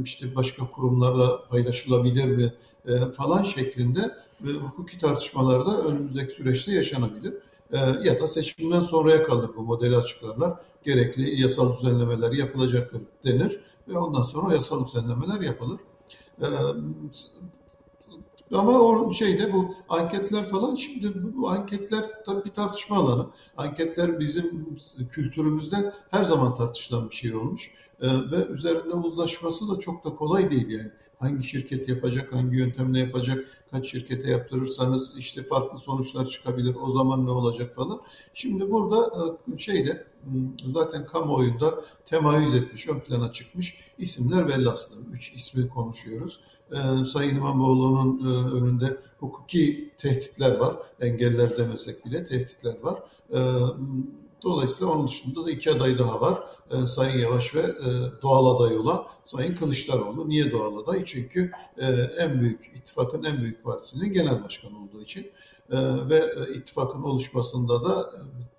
işte 0.04 0.34
başka 0.34 0.70
kurumlarla 0.70 1.48
paylaşılabilir 1.48 2.24
mi? 2.24 2.52
E, 2.86 3.12
falan 3.12 3.42
şeklinde 3.42 4.14
hukuki 4.40 4.98
tartışmalarda 4.98 5.82
önümüzdeki 5.82 6.32
süreçte 6.32 6.72
yaşanabilir. 6.72 7.34
E, 7.72 7.78
ya 7.78 8.20
da 8.20 8.28
seçimden 8.28 8.80
sonraya 8.80 9.22
kalır 9.22 9.50
bu 9.56 9.62
modeli 9.62 9.96
açıklarlar. 9.96 10.54
Gerekli 10.84 11.40
yasal 11.40 11.76
düzenlemeler 11.76 12.32
yapılacaktır 12.32 13.02
denir 13.24 13.60
ve 13.88 13.98
ondan 13.98 14.22
sonra 14.22 14.54
yasal 14.54 14.86
düzenlemeler 14.86 15.40
yapılır. 15.40 15.80
Ama 18.52 18.80
o 18.80 19.14
şeyde 19.14 19.52
bu 19.52 19.74
anketler 19.88 20.48
falan 20.48 20.74
şimdi 20.74 21.12
bu 21.36 21.50
anketler 21.50 22.24
tabii 22.26 22.44
bir 22.44 22.50
tartışma 22.50 22.96
alanı. 22.96 23.26
Anketler 23.56 24.20
bizim 24.20 24.78
kültürümüzde 25.10 25.92
her 26.10 26.24
zaman 26.24 26.54
tartışılan 26.54 27.10
bir 27.10 27.14
şey 27.14 27.34
olmuş. 27.34 27.74
Ee, 28.00 28.06
ve 28.06 28.46
üzerinde 28.46 28.94
uzlaşması 28.94 29.68
da 29.68 29.78
çok 29.78 30.04
da 30.04 30.16
kolay 30.16 30.50
değil 30.50 30.70
yani. 30.70 30.90
Hangi 31.18 31.48
şirket 31.48 31.88
yapacak, 31.88 32.32
hangi 32.32 32.56
yöntemle 32.56 32.98
yapacak, 32.98 33.44
kaç 33.70 33.90
şirkete 33.90 34.30
yaptırırsanız 34.30 35.12
işte 35.16 35.42
farklı 35.42 35.78
sonuçlar 35.78 36.26
çıkabilir, 36.26 36.76
o 36.82 36.90
zaman 36.90 37.26
ne 37.26 37.30
olacak 37.30 37.76
falan. 37.76 38.00
Şimdi 38.34 38.70
burada 38.70 39.12
e, 39.54 39.58
şeyde 39.58 40.06
zaten 40.64 41.06
kamuoyunda 41.06 41.84
temayüz 42.06 42.54
etmiş, 42.54 42.88
ön 42.88 43.00
plana 43.00 43.32
çıkmış 43.32 43.78
isimler 43.98 44.48
belli 44.48 44.70
aslında. 44.70 45.10
Üç 45.10 45.34
ismi 45.34 45.68
konuşuyoruz. 45.68 46.40
Ee, 46.72 47.04
Sayın 47.04 47.36
İmamoğlu'nun 47.36 48.20
e, 48.20 48.54
önünde 48.56 48.96
hukuki 49.18 49.90
tehditler 49.96 50.56
var. 50.56 50.76
Engeller 51.00 51.58
demesek 51.58 52.04
bile 52.04 52.24
tehditler 52.24 52.74
var. 52.82 53.02
Ee, 53.32 53.36
dolayısıyla 54.42 54.92
onun 54.92 55.08
dışında 55.08 55.46
da 55.46 55.50
iki 55.50 55.72
aday 55.72 55.98
daha 55.98 56.20
var. 56.20 56.42
Ee, 56.70 56.86
Sayın 56.86 57.18
Yavaş 57.18 57.54
ve 57.54 57.60
e, 57.60 58.22
doğal 58.22 58.56
aday 58.56 58.78
olan 58.78 59.04
Sayın 59.24 59.54
Kılıçdaroğlu. 59.54 60.28
Niye 60.28 60.52
doğal 60.52 60.76
aday? 60.76 61.04
Çünkü 61.04 61.50
e, 61.78 61.86
en 62.18 62.40
büyük 62.40 62.72
ittifakın 62.76 63.24
en 63.24 63.42
büyük 63.42 63.64
partisinin 63.64 64.12
genel 64.12 64.44
başkanı 64.44 64.72
olduğu 64.78 65.02
için 65.02 65.30
ve 66.10 66.32
ittifakın 66.54 67.02
oluşmasında 67.02 67.84
da 67.84 68.10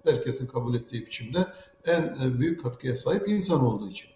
herkesin 0.04 0.48
kabul 0.48 0.76
ettiği 0.76 1.06
biçimde 1.06 1.48
en 1.88 2.40
büyük 2.40 2.64
katkıya 2.64 2.96
sahip 2.96 3.30
insan 3.30 3.66
olduğu 3.66 3.90
için. 3.90 4.10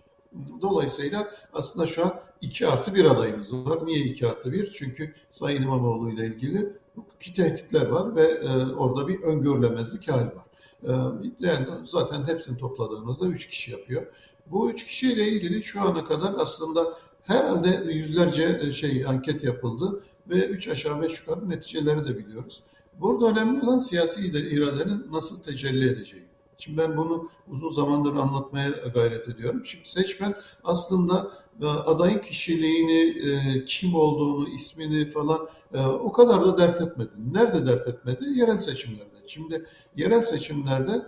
Dolayısıyla 0.62 1.28
aslında 1.54 1.88
şu 1.88 2.06
an 2.06 2.14
2 2.42 2.68
artı 2.68 2.96
1 2.96 3.06
adayımız 3.06 3.54
var. 3.54 3.86
Niye 3.86 4.00
2 4.00 4.28
artı 4.28 4.52
1? 4.52 4.74
Çünkü 4.74 5.16
Sayın 5.32 5.62
İmamoğlu 5.62 6.12
ile 6.12 6.26
ilgili 6.26 6.74
hukuki 6.96 7.34
tehditler 7.34 7.86
var 7.88 8.16
ve 8.16 8.28
e, 8.28 8.66
orada 8.66 9.08
bir 9.08 9.22
öngörülemezlik 9.22 10.12
hali 10.12 10.26
var. 10.26 10.46
E, 10.84 10.92
yani 11.40 11.68
zaten 11.86 12.28
hepsini 12.28 12.58
topladığınızda 12.58 13.26
3 13.28 13.50
kişi 13.50 13.72
yapıyor. 13.72 14.08
Bu 14.48 14.72
3 14.72 14.86
kişiyle 14.86 15.28
ilgili 15.28 15.64
şu 15.64 15.82
ana 15.82 16.04
kadar 16.04 16.34
aslında 16.38 17.00
herhalde 17.24 17.92
yüzlerce 17.92 18.60
e, 18.64 18.72
şey 18.72 19.06
anket 19.06 19.44
yapıldı 19.44 20.04
ve 20.30 20.46
3 20.46 20.68
aşağı 20.68 21.02
5 21.02 21.20
yukarı 21.20 21.50
neticeleri 21.50 22.08
de 22.08 22.18
biliyoruz. 22.18 22.64
Burada 23.02 23.28
önemli 23.28 23.66
olan 23.66 23.80
siyasi 23.80 24.28
iradenin 24.28 25.08
nasıl 25.12 25.44
tecelli 25.44 25.90
edeceği. 25.90 26.33
Şimdi 26.58 26.78
ben 26.78 26.98
bunu 26.98 27.30
uzun 27.48 27.70
zamandır 27.70 28.16
anlatmaya 28.16 28.70
gayret 28.70 29.30
ediyorum. 29.30 29.66
Şimdi 29.66 29.90
seçmen 29.90 30.36
aslında 30.64 31.32
e, 31.62 31.66
adayın 31.66 32.20
kişiliğini, 32.20 33.30
e, 33.30 33.66
kim 33.66 33.96
olduğunu, 33.96 34.50
ismini 34.50 35.10
falan 35.10 35.50
e, 35.74 35.80
o 35.80 36.12
kadar 36.12 36.46
da 36.46 36.58
dert 36.58 36.82
etmedi. 36.82 37.12
Nerede 37.34 37.66
dert 37.66 37.88
etmedi? 37.88 38.26
Yerel 38.40 38.58
seçimlerde. 38.58 39.28
Şimdi 39.28 39.66
yerel 39.96 40.22
seçimlerde 40.22 41.06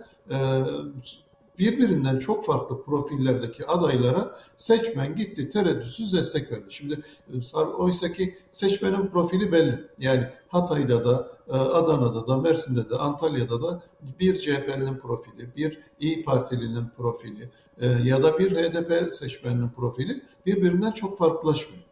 birbirinden 1.58 2.18
çok 2.18 2.46
farklı 2.46 2.82
profillerdeki 2.82 3.66
adaylara 3.66 4.36
seçmen 4.56 5.16
gitti 5.16 5.48
tereddütsüz 5.48 6.12
destek 6.12 6.52
verdi. 6.52 6.64
Şimdi 6.68 7.02
oysa 7.78 8.12
ki 8.12 8.38
seçmenin 8.50 9.06
profili 9.06 9.52
belli. 9.52 9.84
Yani 9.98 10.26
Hatay'da 10.48 11.04
da, 11.04 11.28
Adana'da 11.50 12.26
da, 12.26 12.36
Mersin'de 12.36 12.90
de, 12.90 12.94
Antalya'da 12.94 13.62
da 13.62 13.82
bir 14.20 14.36
CHP'nin 14.36 14.96
profili, 14.96 15.56
bir 15.56 15.78
İyi 16.00 16.24
Partili'nin 16.24 16.84
profili 16.96 17.50
ya 18.04 18.22
da 18.22 18.38
bir 18.38 18.50
HDP 18.50 19.14
seçmeninin 19.14 19.68
profili 19.68 20.22
birbirinden 20.46 20.92
çok 20.92 21.18
farklılaşmıyor. 21.18 21.82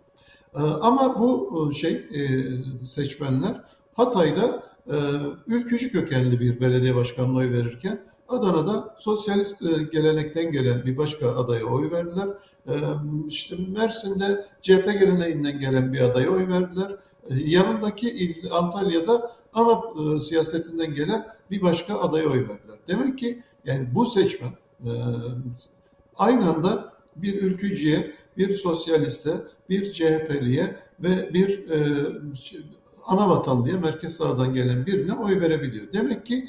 Ama 0.80 1.18
bu 1.18 1.72
şey 1.74 2.06
seçmenler 2.86 3.60
Hatay'da 3.94 4.62
ülkücü 5.46 5.92
kökenli 5.92 6.40
bir 6.40 6.60
belediye 6.60 6.96
başkanına 6.96 7.38
oy 7.38 7.50
verirken 7.50 8.00
Adana'da 8.34 8.94
sosyalist 8.98 9.62
e, 9.62 9.82
gelenekten 9.92 10.52
gelen 10.52 10.84
bir 10.84 10.96
başka 10.96 11.36
adaya 11.36 11.64
oy 11.64 11.90
verdiler. 11.90 12.28
E, 12.68 12.74
işte 13.28 13.56
Mersin'de 13.68 14.46
CHP 14.62 14.86
geleneğinden 15.00 15.60
gelen 15.60 15.92
bir 15.92 16.00
adaya 16.00 16.30
oy 16.30 16.48
verdiler. 16.48 16.90
E, 17.30 17.34
yanındaki 17.46 18.10
il 18.10 18.52
Antalya'da 18.52 19.32
ana 19.54 19.80
siyasetinden 20.20 20.94
gelen 20.94 21.26
bir 21.50 21.62
başka 21.62 22.00
adaya 22.00 22.26
oy 22.26 22.40
verdiler. 22.48 22.78
Demek 22.88 23.18
ki 23.18 23.42
yani 23.64 23.88
bu 23.94 24.06
seçmen 24.06 24.50
aynı 26.16 26.48
anda 26.48 26.92
bir 27.16 27.42
ülkücüye, 27.42 28.14
bir 28.36 28.56
sosyaliste, 28.56 29.30
bir 29.68 29.92
CHP'liye 29.92 30.76
ve 31.00 31.34
bir 31.34 31.64
ana 33.06 33.28
vatanlıya 33.28 33.78
merkez 33.78 34.16
sağdan 34.16 34.54
gelen 34.54 34.86
birine 34.86 35.12
oy 35.12 35.40
verebiliyor. 35.40 35.92
Demek 35.92 36.26
ki 36.26 36.48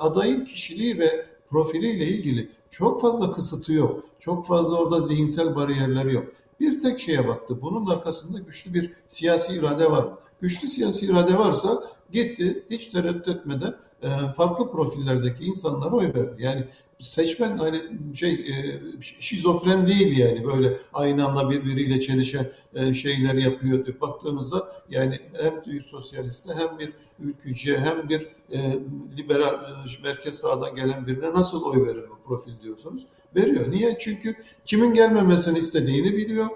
adayın 0.00 0.44
kişiliği 0.44 0.98
ve 0.98 1.26
profiliyle 1.50 2.06
ilgili 2.06 2.50
çok 2.70 3.00
fazla 3.00 3.32
kısıtı 3.32 3.72
yok. 3.72 4.04
Çok 4.18 4.46
fazla 4.46 4.76
orada 4.76 5.00
zihinsel 5.00 5.56
bariyerler 5.56 6.04
yok. 6.04 6.26
Bir 6.60 6.80
tek 6.80 7.00
şeye 7.00 7.28
baktı. 7.28 7.62
Bunun 7.62 7.86
arkasında 7.86 8.38
güçlü 8.38 8.74
bir 8.74 8.92
siyasi 9.06 9.54
irade 9.54 9.90
var? 9.90 10.08
Güçlü 10.40 10.68
siyasi 10.68 11.06
irade 11.06 11.38
varsa 11.38 11.84
gitti 12.12 12.64
hiç 12.70 12.86
tereddüt 12.86 13.28
etmeden 13.28 13.74
e, 14.02 14.08
farklı 14.36 14.70
profillerdeki 14.70 15.44
insanlara 15.44 15.96
oy 15.96 16.04
verdi. 16.14 16.42
Yani 16.42 16.64
seçmen 17.00 17.58
hani 17.58 17.82
şey 18.14 18.32
e, 18.32 18.80
şizofren 19.20 19.86
değil 19.86 20.18
yani 20.18 20.44
böyle 20.44 20.78
aynı 20.92 21.28
anda 21.28 21.50
birbiriyle 21.50 22.00
çelişen 22.00 22.46
e, 22.74 22.94
şeyler 22.94 23.34
yapıyor. 23.34 24.00
Baktığımızda 24.00 24.72
yani 24.90 25.18
hem 25.42 25.62
bir 25.66 25.82
sosyaliste 25.82 26.54
hem 26.54 26.78
bir 26.78 26.92
ülkücüye 27.18 27.78
hem 27.78 28.08
bir 28.08 28.20
e, 28.50 28.78
liberal 29.18 29.76
merkez 30.02 30.38
sağdan 30.38 30.76
gelen 30.76 31.06
birine 31.06 31.32
nasıl 31.32 31.62
oy 31.62 31.86
verir 31.86 32.04
bu 32.10 32.28
profil 32.28 32.52
diyorsunuz? 32.62 33.06
Veriyor. 33.36 33.70
Niye? 33.70 33.98
Çünkü 33.98 34.36
kimin 34.64 34.94
gelmemesini 34.94 35.58
istediğini 35.58 36.16
biliyor. 36.16 36.46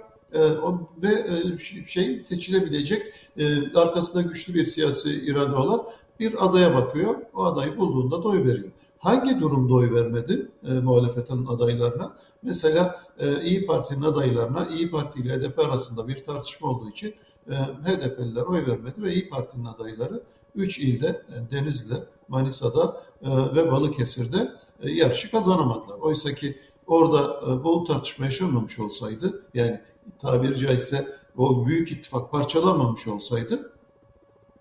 Ve 1.03 1.27
şey 1.87 2.21
seçilebilecek 2.21 3.03
arkasında 3.75 4.23
güçlü 4.23 4.55
bir 4.55 4.67
siyasi 4.67 5.11
irade 5.11 5.57
olan 5.57 5.85
bir 6.21 6.47
adaya 6.47 6.75
bakıyor. 6.75 7.17
O 7.35 7.45
adayı 7.45 7.77
bulduğunda 7.77 8.23
da 8.23 8.29
oy 8.29 8.45
veriyor. 8.45 8.73
Hangi 8.99 9.41
durumda 9.41 9.75
oy 9.75 9.95
vermedi 9.95 10.51
e, 10.69 10.73
muhalefetin 10.73 11.47
adaylarına? 11.47 12.17
Mesela 12.43 13.03
e, 13.19 13.43
İyi 13.43 13.67
Parti'nin 13.67 14.03
adaylarına 14.03 14.67
İyi 14.67 14.91
Parti 14.91 15.21
ile 15.21 15.37
HDP 15.37 15.59
arasında 15.59 16.09
bir 16.09 16.25
tartışma 16.25 16.69
olduğu 16.69 16.91
için 16.91 17.15
e, 17.51 17.55
HDP'liler 17.55 18.43
oy 18.43 18.67
vermedi 18.67 19.03
ve 19.03 19.15
İyi 19.15 19.29
Parti'nin 19.29 19.65
adayları 19.65 20.23
3 20.55 20.79
ilde 20.79 21.07
e, 21.07 21.51
Denizli, 21.51 21.95
Manisa'da 22.29 23.03
e, 23.23 23.31
ve 23.57 23.73
Balıkesir'de 23.73 24.53
e, 24.83 24.91
yarışı 24.91 25.31
kazanamadılar. 25.31 25.99
Oysa 25.99 26.35
ki 26.35 26.59
orada 26.87 27.41
e, 27.47 27.65
bu 27.65 27.85
tartışma 27.85 28.25
yaşanmamış 28.25 28.79
olsaydı 28.79 29.43
yani 29.55 29.81
tabiri 30.19 30.59
caizse 30.59 31.09
o 31.37 31.67
büyük 31.67 31.93
ittifak 31.93 32.31
parçalanmamış 32.31 33.09
olsaydı 33.09 33.73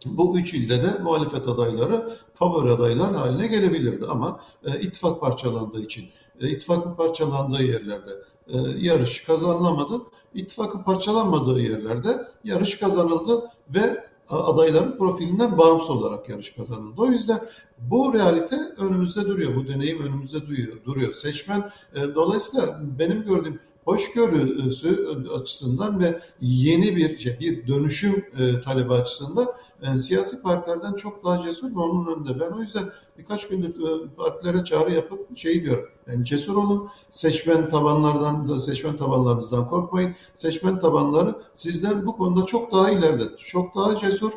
bu 0.06 0.40
üç 0.40 0.54
ilde 0.54 0.84
de 0.84 0.98
muhalefet 1.04 1.48
adayları 1.48 2.18
favori 2.34 2.72
adaylar 2.72 3.16
haline 3.16 3.48
gelebilirdi. 3.48 4.06
Ama 4.06 4.40
e, 4.66 4.80
ittifak 4.80 5.22
parçalandığı 5.22 5.82
için, 5.82 6.06
e, 6.42 6.50
ittifakın 6.50 6.94
parçalandığı 6.94 7.64
yerlerde 7.64 8.12
e, 8.48 8.58
yarış 8.78 9.24
kazanılamadı. 9.24 10.02
İttifakın 10.34 10.84
parçalanmadığı 10.84 11.60
yerlerde 11.60 12.28
yarış 12.44 12.80
kazanıldı 12.80 13.52
ve 13.70 14.08
adayların 14.30 14.98
profilinden 14.98 15.58
bağımsız 15.58 15.90
olarak 15.90 16.30
yarış 16.30 16.52
kazanıldı. 16.52 17.02
O 17.02 17.08
yüzden 17.08 17.48
bu 17.78 18.14
realite 18.14 18.56
önümüzde 18.78 19.22
duruyor, 19.26 19.56
bu 19.56 19.68
deneyim 19.68 20.04
önümüzde 20.04 20.42
duruyor. 20.42 20.86
duruyor. 20.86 21.14
Seçmen 21.14 21.72
e, 21.96 22.16
dolayısıyla 22.16 22.80
benim 23.00 23.24
gördüğüm 23.24 23.60
hoşgörüsü 23.88 25.08
açısından 25.42 26.00
ve 26.00 26.20
yeni 26.42 26.96
bir 26.96 27.38
bir 27.40 27.68
dönüşüm 27.68 28.26
e, 28.40 28.62
talebi 28.62 28.94
açısından 28.94 29.48
e, 29.82 30.00
siyasi 30.00 30.42
partilerden 30.42 30.94
çok 30.94 31.26
daha 31.26 31.42
cesur 31.42 31.76
ve 31.76 31.80
onun 31.80 32.16
önünde. 32.16 32.40
Ben 32.40 32.52
o 32.52 32.62
yüzden 32.62 32.90
birkaç 33.18 33.48
gündür 33.48 33.70
e, 33.70 34.08
partilere 34.18 34.64
çağrı 34.64 34.92
yapıp 34.94 35.38
şey 35.38 35.64
diyorum. 35.64 35.90
Yani 36.08 36.26
cesur 36.26 36.56
olun. 36.56 36.90
Seçmen 37.10 37.70
tabanlardan 37.70 38.50
da 38.50 38.62
seçmen 38.62 38.98
tabanlarınızdan 38.98 39.68
korkmayın. 39.68 40.16
Seçmen 40.36 40.80
tabanları 40.80 41.36
sizden 41.56 42.06
bu 42.06 42.18
konuda 42.18 42.46
çok 42.46 42.72
daha 42.72 42.92
ileride. 42.92 43.24
Çok 43.38 43.76
daha 43.76 43.98
cesur, 43.98 44.32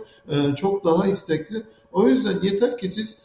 çok 0.56 0.84
daha 0.84 1.06
istekli. 1.06 1.62
O 1.92 2.08
yüzden 2.08 2.42
yeter 2.42 2.78
ki 2.78 2.88
siz 2.88 3.18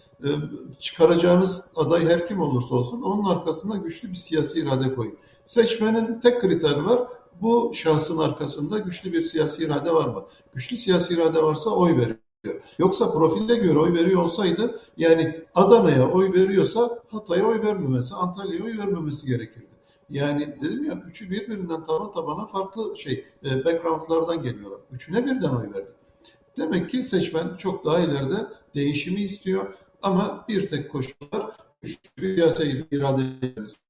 çıkaracağınız 0.79 1.71
aday 1.75 2.05
her 2.05 2.27
kim 2.27 2.41
olursa 2.41 2.75
olsun 2.75 3.01
onun 3.01 3.25
arkasında 3.25 3.77
güçlü 3.77 4.11
bir 4.11 4.15
siyasi 4.15 4.59
irade 4.59 4.95
koyun. 4.95 5.17
Seçmenin 5.45 6.19
tek 6.19 6.41
kriteri 6.41 6.85
var. 6.85 7.07
Bu 7.41 7.71
şahsın 7.73 8.17
arkasında 8.17 8.79
güçlü 8.79 9.13
bir 9.13 9.21
siyasi 9.21 9.63
irade 9.63 9.93
var 9.93 10.07
mı? 10.07 10.25
Güçlü 10.53 10.77
siyasi 10.77 11.13
irade 11.13 11.43
varsa 11.43 11.69
oy 11.69 11.97
veriyor. 11.97 12.61
Yoksa 12.79 13.11
profilde 13.11 13.55
göre 13.55 13.79
oy 13.79 13.93
veriyor 13.93 14.21
olsaydı 14.21 14.81
yani 14.97 15.45
Adana'ya 15.55 16.11
oy 16.11 16.33
veriyorsa 16.33 16.99
Hatay'a 17.11 17.45
oy 17.45 17.61
vermemesi, 17.61 18.15
Antalya'ya 18.15 18.63
oy 18.63 18.77
vermemesi 18.77 19.27
gerekirdi. 19.27 19.67
Yani 20.09 20.55
dedim 20.61 20.83
ya 20.83 21.03
üçü 21.07 21.31
birbirinden 21.31 21.85
taban 21.85 22.11
tabana 22.11 22.45
farklı 22.45 22.97
şey 22.97 23.25
e, 23.45 23.65
backgroundlardan 23.65 24.43
geliyorlar. 24.43 24.79
Üçüne 24.91 25.25
birden 25.25 25.49
oy 25.49 25.73
verdi. 25.73 25.91
Demek 26.57 26.89
ki 26.89 27.05
seçmen 27.05 27.55
çok 27.55 27.85
daha 27.85 27.99
ileride 27.99 28.47
değişimi 28.75 29.21
istiyor 29.21 29.73
ama 30.03 30.45
bir 30.49 30.69
tek 30.69 30.91
koşul 30.91 31.25
var. 31.33 31.51
Siyasi 32.19 32.87
irade 32.91 33.23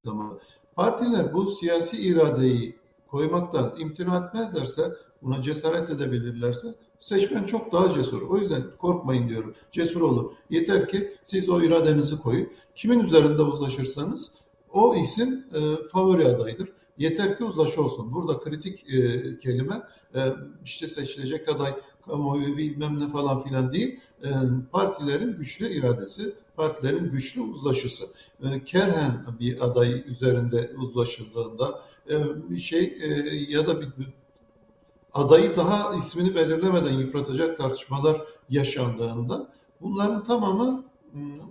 zamanı. 0.05 0.39
Partiler 0.75 1.33
bu 1.33 1.47
siyasi 1.47 1.97
iradeyi 1.97 2.79
koymaktan 3.07 3.75
imtina 3.79 4.17
etmezlerse, 4.17 4.93
buna 5.21 5.41
cesaret 5.41 5.89
edebilirlerse 5.89 6.75
seçmen 6.99 7.43
çok 7.43 7.73
daha 7.73 7.91
cesur. 7.91 8.21
O 8.21 8.37
yüzden 8.37 8.63
korkmayın 8.77 9.29
diyorum. 9.29 9.55
Cesur 9.71 10.01
olun. 10.01 10.33
Yeter 10.49 10.87
ki 10.87 11.13
siz 11.23 11.49
o 11.49 11.61
iradenizi 11.61 12.19
koyun. 12.19 12.49
Kimin 12.75 12.99
üzerinde 12.99 13.41
uzlaşırsanız 13.41 14.33
o 14.73 14.95
isim 14.95 15.45
e, 15.53 15.87
favori 15.91 16.27
adaydır. 16.27 16.69
Yeter 16.97 17.37
ki 17.37 17.43
uzlaşı 17.43 17.83
olsun. 17.83 18.13
Burada 18.13 18.39
kritik 18.39 18.93
e, 18.93 19.39
kelime 19.39 19.81
e, 20.15 20.19
işte 20.65 20.87
seçilecek 20.87 21.49
aday 21.49 21.73
kamuoyu 22.07 22.57
bilmem 22.57 22.99
ne 22.99 23.09
falan 23.09 23.43
filan 23.43 23.73
değil. 23.73 23.99
E, 24.23 24.29
partilerin 24.71 25.37
güçlü 25.37 25.69
iradesi, 25.69 26.35
partilerin 26.55 27.09
güçlü 27.09 27.41
uzlaşısı. 27.41 28.03
E, 28.43 28.63
Kerhen 28.63 29.25
bir 29.39 29.65
aday 29.65 30.03
üzerinde 30.07 30.71
uzlaşıldığında 30.77 31.81
e, 32.09 32.59
şey 32.59 32.97
e, 33.01 33.07
ya 33.49 33.67
da 33.67 33.81
bir 33.81 33.87
adayı 35.13 35.55
daha 35.55 35.95
ismini 35.95 36.35
belirlemeden 36.35 36.93
yıpratacak 36.93 37.57
tartışmalar 37.57 38.21
yaşandığında 38.49 39.49
bunların 39.81 40.23
tamamı 40.23 40.83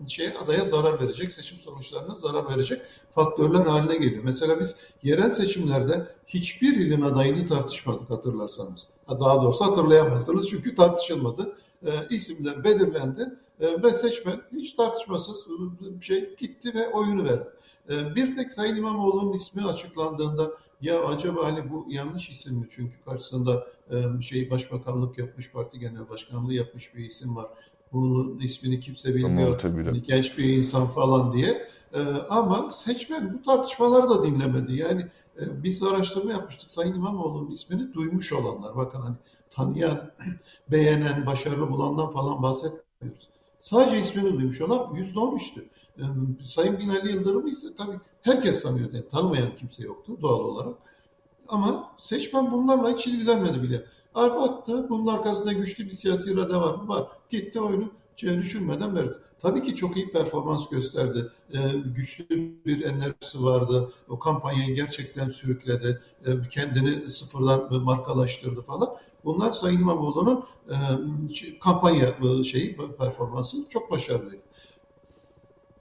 şey 0.08 0.28
adaya 0.44 0.64
zarar 0.64 1.00
verecek, 1.00 1.32
seçim 1.32 1.58
sonuçlarına 1.58 2.14
zarar 2.14 2.48
verecek 2.48 2.82
faktörler 3.14 3.66
haline 3.66 3.96
geliyor. 3.96 4.24
Mesela 4.24 4.60
biz 4.60 4.76
yerel 5.02 5.30
seçimlerde 5.30 6.06
hiçbir 6.26 6.76
ilin 6.76 7.02
adayını 7.02 7.46
tartışmadık 7.46 8.10
hatırlarsanız. 8.10 8.88
Daha 9.08 9.42
doğrusu 9.42 9.64
hatırlayamazsınız 9.64 10.48
çünkü 10.50 10.74
tartışılmadı. 10.74 11.56
E, 11.86 11.90
isimler 12.10 12.64
belirlendi 12.64 13.34
e, 13.60 13.82
ve 13.82 13.94
seçmen 13.94 14.40
hiç 14.52 14.72
tartışmasız 14.72 15.46
şey 16.00 16.36
gitti 16.36 16.74
ve 16.74 16.88
oyunu 16.88 17.24
verdi. 17.24 17.48
E, 17.90 18.14
bir 18.14 18.34
tek 18.34 18.52
Sayın 18.52 18.76
İmamoğlu'nun 18.76 19.32
ismi 19.32 19.64
açıklandığında 19.64 20.50
ya 20.80 21.04
acaba 21.04 21.44
hani 21.44 21.70
bu 21.70 21.86
yanlış 21.88 22.30
isim 22.30 22.56
mi? 22.56 22.66
Çünkü 22.70 23.04
karşısında 23.04 23.66
şey 24.22 24.50
başbakanlık 24.50 25.18
yapmış, 25.18 25.50
parti 25.50 25.78
genel 25.78 26.08
başkanlığı 26.08 26.54
yapmış 26.54 26.94
bir 26.94 27.04
isim 27.04 27.36
var 27.36 27.46
bunun 27.94 28.38
ismini 28.38 28.80
kimse 28.80 29.14
bilmiyor. 29.14 29.60
Hani 29.86 30.02
genç 30.02 30.38
bir 30.38 30.44
insan 30.56 30.86
falan 30.86 31.32
diye. 31.32 31.68
Ee, 31.94 31.98
ama 32.30 32.72
seçmen 32.72 33.34
bu 33.34 33.42
tartışmaları 33.42 34.10
da 34.10 34.24
dinlemedi. 34.24 34.74
Yani 34.74 35.02
e, 35.40 35.62
biz 35.62 35.82
araştırma 35.82 36.32
yapmıştık. 36.32 36.70
Sayın 36.70 36.94
İmamoğlu'nun 36.94 37.50
ismini 37.50 37.94
duymuş 37.94 38.32
olanlar. 38.32 38.76
Bakın 38.76 39.00
hani 39.00 39.16
tanıyan, 39.50 40.10
beğenen, 40.70 41.26
başarılı 41.26 41.70
bulandan 41.70 42.10
falan 42.10 42.42
bahsetmiyoruz. 42.42 43.28
Sadece 43.60 44.00
ismini 44.00 44.32
duymuş 44.32 44.60
olan 44.60 44.94
yüzde 44.94 45.20
on 45.20 45.36
üçtü. 45.36 45.64
Ee, 45.98 46.02
Sayın 46.48 46.78
Binali 46.78 47.12
Yıldırım 47.12 47.46
ise 47.46 47.68
tabii 47.78 48.00
herkes 48.22 48.62
tanıyordu. 48.62 48.96
Yani 48.96 49.08
tanımayan 49.08 49.56
kimse 49.56 49.82
yoktu 49.82 50.18
doğal 50.22 50.40
olarak. 50.40 50.74
Ama 51.48 51.90
seçmen 51.98 52.52
bunlarla 52.52 52.96
hiç 52.96 53.06
ilgilenmedi 53.06 53.62
bile. 53.62 53.84
Ar 54.14 54.36
baktı 54.36 54.86
bunun 54.88 55.06
arkasında 55.06 55.52
güçlü 55.52 55.84
bir 55.84 55.90
siyasi 55.90 56.32
irade 56.32 56.56
var 56.56 56.74
mı? 56.74 56.88
Var. 56.88 57.06
Gitti 57.30 57.60
oyunu 57.60 57.90
şey 58.16 58.38
düşünmeden 58.38 58.96
verdi. 58.96 59.14
Tabii 59.38 59.62
ki 59.62 59.74
çok 59.74 59.96
iyi 59.96 60.12
performans 60.12 60.68
gösterdi. 60.68 61.30
Ee, 61.54 61.58
güçlü 61.84 62.28
bir 62.66 62.84
enerjisi 62.84 63.44
vardı. 63.44 63.92
O 64.08 64.18
kampanyayı 64.18 64.74
gerçekten 64.74 65.28
sürükledi. 65.28 66.00
Ee, 66.26 66.30
kendini 66.50 67.10
sıfırdan 67.10 67.82
markalaştırdı 67.82 68.62
falan. 68.62 68.88
Bunlar 69.24 69.52
Sayın 69.52 69.80
İmamoğlu'nun 69.80 70.44
e, 70.70 70.76
kampanya 71.58 72.06
e, 72.06 72.44
şeyi 72.44 72.76
performansı 72.76 73.68
çok 73.68 73.90
başarılıydı. 73.90 74.42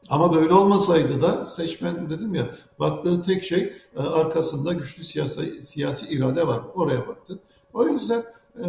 Ama 0.09 0.33
böyle 0.33 0.53
olmasaydı 0.53 1.21
da 1.21 1.45
seçmen 1.45 2.09
dedim 2.09 2.35
ya 2.35 2.49
baktığı 2.79 3.21
tek 3.21 3.43
şey 3.43 3.73
e, 3.97 3.99
arkasında 3.99 4.73
güçlü 4.73 5.03
siyasi, 5.03 5.63
siyasi 5.63 6.05
irade 6.13 6.47
var. 6.47 6.61
Oraya 6.75 7.07
baktı. 7.07 7.39
O 7.73 7.87
yüzden 7.87 8.25
e, 8.59 8.65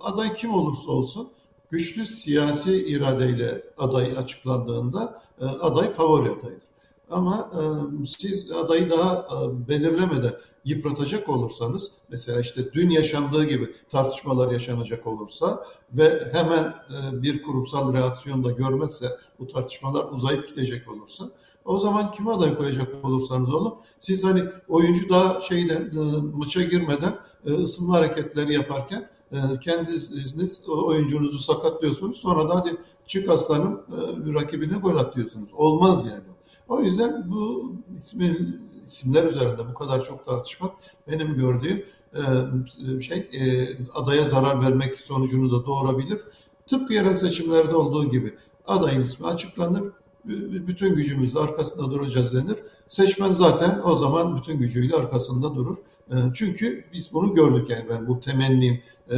aday 0.00 0.34
kim 0.34 0.54
olursa 0.54 0.90
olsun 0.90 1.28
güçlü 1.70 2.06
siyasi 2.06 2.86
iradeyle 2.86 3.62
aday 3.78 4.18
açıklandığında 4.18 5.22
e, 5.40 5.44
aday 5.44 5.94
favori 5.94 6.30
adaydır. 6.30 6.66
Ama 7.10 7.50
e, 7.54 7.62
siz 8.06 8.52
adayı 8.52 8.90
daha 8.90 9.14
e, 9.14 9.68
belirlemeden 9.68 10.34
yıpratacak 10.64 11.28
olursanız, 11.28 11.92
mesela 12.10 12.40
işte 12.40 12.72
dün 12.72 12.90
yaşandığı 12.90 13.44
gibi 13.44 13.74
tartışmalar 13.90 14.50
yaşanacak 14.52 15.06
olursa 15.06 15.66
ve 15.92 16.22
hemen 16.32 16.64
e, 16.64 17.22
bir 17.22 17.42
kurumsal 17.42 17.92
reaksiyon 17.92 18.44
da 18.44 18.50
görmezse, 18.50 19.06
bu 19.38 19.46
tartışmalar 19.46 20.04
uzayıp 20.04 20.48
gidecek 20.48 20.90
olursa, 20.90 21.24
o 21.64 21.78
zaman 21.78 22.12
kime 22.12 22.30
aday 22.30 22.58
koyacak 22.58 23.04
olursanız 23.04 23.54
olun, 23.54 23.74
siz 24.00 24.24
hani 24.24 24.44
oyuncu 24.68 25.08
daha 25.08 25.40
şeyden 25.40 25.90
e, 25.96 26.20
maça 26.34 26.62
girmeden 26.62 27.18
e, 27.46 27.50
ısınma 27.52 27.94
hareketleri 27.94 28.54
yaparken 28.54 29.10
e, 29.32 29.38
kendiniz 29.60 30.68
oyuncunuzu 30.68 31.38
sakatlıyorsunuz. 31.38 32.16
Sonra 32.16 32.48
da 32.48 32.56
hadi 32.56 32.76
çık 33.06 33.28
aslanım 33.30 33.72
e, 33.74 34.34
rakibine 34.34 34.78
gol 34.78 34.96
atıyorsunuz. 34.96 35.50
Olmaz 35.54 36.06
yani. 36.06 36.35
O 36.68 36.80
yüzden 36.82 37.30
bu 37.30 37.72
ismi, 37.96 38.36
isimler 38.84 39.24
üzerinde 39.24 39.68
bu 39.68 39.74
kadar 39.74 40.04
çok 40.04 40.26
tartışmak 40.26 40.72
benim 41.08 41.34
gördüğüm 41.34 41.84
e, 42.14 43.02
şey 43.02 43.30
adaya 43.94 44.26
zarar 44.26 44.60
vermek 44.60 44.96
sonucunu 44.96 45.50
da 45.50 45.66
doğurabilir. 45.66 46.20
Tıpkı 46.66 46.94
yerel 46.94 47.16
seçimlerde 47.16 47.76
olduğu 47.76 48.10
gibi 48.10 48.34
adayın 48.66 49.02
ismi 49.02 49.26
açıklanır, 49.26 49.84
bütün 50.66 50.94
gücümüzle 50.94 51.40
arkasında 51.40 51.90
duracağız 51.90 52.34
denir. 52.34 52.56
Seçmen 52.88 53.32
zaten 53.32 53.80
o 53.84 53.96
zaman 53.96 54.36
bütün 54.36 54.58
gücüyle 54.58 54.96
arkasında 54.96 55.54
durur. 55.54 55.76
Ee, 56.10 56.14
çünkü 56.34 56.84
biz 56.92 57.12
bunu 57.12 57.34
gördük 57.34 57.70
yani 57.70 57.84
ben 57.90 58.08
bu 58.08 58.20
temennim, 58.20 58.82
e, 59.10 59.16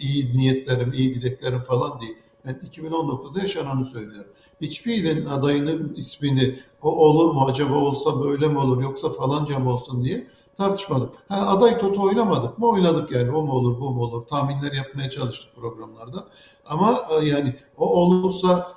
iyi 0.00 0.38
niyetlerim, 0.38 0.92
iyi 0.92 1.14
dileklerim 1.14 1.62
falan 1.62 2.00
değil. 2.00 2.16
Ben 2.44 2.54
2019'da 2.54 3.40
yaşananı 3.40 3.84
söylüyorum. 3.84 4.30
Hiçbir 4.60 4.94
ilin 4.94 5.26
adayının 5.26 5.94
ismini 5.94 6.58
o 6.82 6.90
olur 6.90 7.34
mu 7.34 7.46
acaba 7.46 7.74
olsa 7.74 8.22
böyle 8.24 8.48
mi 8.48 8.58
olur 8.58 8.82
yoksa 8.82 9.10
falanca 9.10 9.58
mı 9.58 9.74
olsun 9.74 10.04
diye 10.04 10.26
tartışmadık. 10.56 11.10
Ha, 11.28 11.46
aday 11.46 11.78
toto 11.78 12.02
oynamadık 12.02 12.58
mı? 12.58 12.68
Oynadık 12.68 13.12
yani. 13.12 13.30
O 13.30 13.42
mu 13.42 13.52
olur, 13.52 13.80
bu 13.80 13.90
mu 13.90 14.02
olur? 14.02 14.26
Tahminler 14.26 14.72
yapmaya 14.72 15.10
çalıştık 15.10 15.56
programlarda. 15.56 16.28
Ama 16.66 17.00
e, 17.10 17.24
yani 17.24 17.56
o 17.76 17.86
olursa 17.86 18.76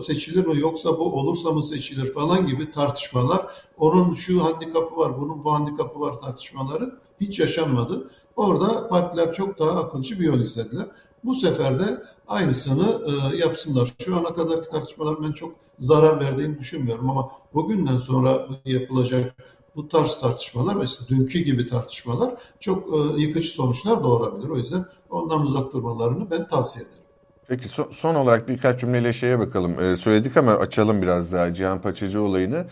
seçilir 0.00 0.46
mi 0.46 0.60
yoksa 0.60 0.98
bu 0.98 1.18
olursa 1.18 1.50
mı 1.50 1.62
seçilir 1.62 2.12
falan 2.12 2.46
gibi 2.46 2.72
tartışmalar. 2.72 3.46
Onun 3.78 4.14
şu 4.14 4.44
handikapı 4.44 4.96
var, 4.96 5.20
bunun 5.20 5.44
bu 5.44 5.52
handikapı 5.52 6.00
var 6.00 6.18
tartışmaları 6.18 6.98
hiç 7.20 7.40
yaşanmadı. 7.40 8.10
Orada 8.40 8.88
partiler 8.88 9.32
çok 9.32 9.58
daha 9.58 9.80
akılcı 9.80 10.20
bir 10.20 10.24
yol 10.24 10.40
izlediler. 10.40 10.86
Bu 11.24 11.34
sefer 11.34 11.80
de 11.80 12.02
aynısını 12.28 13.00
e, 13.06 13.36
yapsınlar. 13.36 13.92
Şu 14.04 14.16
ana 14.16 14.34
kadar 14.34 14.62
tartışmalar 14.62 15.22
ben 15.22 15.32
çok 15.32 15.52
zarar 15.78 16.20
verdiğini 16.20 16.58
düşünmüyorum 16.58 17.10
ama 17.10 17.30
bugünden 17.54 17.96
sonra 17.96 18.46
yapılacak 18.64 19.34
bu 19.76 19.88
tarz 19.88 20.20
tartışmalar 20.20 20.74
mesela 20.74 21.08
dünkü 21.08 21.38
gibi 21.38 21.66
tartışmalar 21.66 22.34
çok 22.60 22.94
e, 22.94 23.20
yıkıcı 23.20 23.48
sonuçlar 23.48 24.02
doğurabilir. 24.02 24.48
O 24.48 24.56
yüzden 24.56 24.84
ondan 25.10 25.42
uzak 25.42 25.72
durmalarını 25.72 26.30
ben 26.30 26.48
tavsiye 26.48 26.84
ederim. 26.84 27.02
Peki 27.48 27.68
son, 27.68 27.88
son 27.90 28.14
olarak 28.14 28.48
birkaç 28.48 28.80
cümleyle 28.80 29.12
şeye 29.12 29.38
bakalım. 29.38 29.80
Ee, 29.80 29.96
söyledik 29.96 30.36
ama 30.36 30.52
açalım 30.52 31.02
biraz 31.02 31.32
daha 31.32 31.54
Cihan 31.54 31.80
Paçacı 31.80 32.22
olayını. 32.22 32.66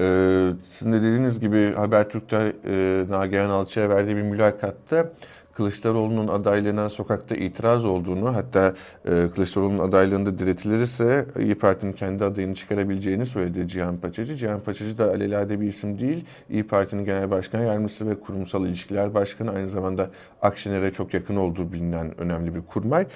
Ee, 0.00 0.50
sizin 0.64 0.92
de 0.92 0.96
dediğiniz 0.96 1.40
gibi 1.40 1.72
Habertürk'te 1.74 2.52
e, 2.66 3.04
Nagihan 3.08 3.50
Alçı'ya 3.50 3.88
verdiği 3.88 4.16
bir 4.16 4.22
mülakatta 4.22 5.12
Kılıçdaroğlu'nun 5.54 6.28
adaylığına 6.28 6.90
sokakta 6.90 7.34
itiraz 7.34 7.84
olduğunu 7.84 8.36
hatta 8.36 8.74
e, 9.04 9.28
Kılıçdaroğlu'nun 9.34 9.88
adaylığında 9.88 10.38
diretilirse 10.38 11.26
İyi 11.38 11.54
Parti'nin 11.54 11.92
kendi 11.92 12.24
adayını 12.24 12.54
çıkarabileceğini 12.54 13.26
söyledi 13.26 13.68
Cihan 13.68 13.96
Paçacı. 13.96 14.36
Cihan 14.36 14.60
Paçacı 14.60 14.98
da 14.98 15.04
alelade 15.04 15.60
bir 15.60 15.68
isim 15.68 15.98
değil. 15.98 16.24
İyi 16.50 16.66
Parti'nin 16.66 17.04
genel 17.04 17.30
başkan 17.30 17.60
yardımcısı 17.60 18.10
ve 18.10 18.20
kurumsal 18.20 18.66
ilişkiler 18.66 19.14
başkanı 19.14 19.50
aynı 19.50 19.68
zamanda 19.68 20.10
Akşener'e 20.42 20.92
çok 20.92 21.14
yakın 21.14 21.36
olduğu 21.36 21.72
bilinen 21.72 22.20
önemli 22.20 22.54
bir 22.54 22.62
kurmay. 22.62 23.06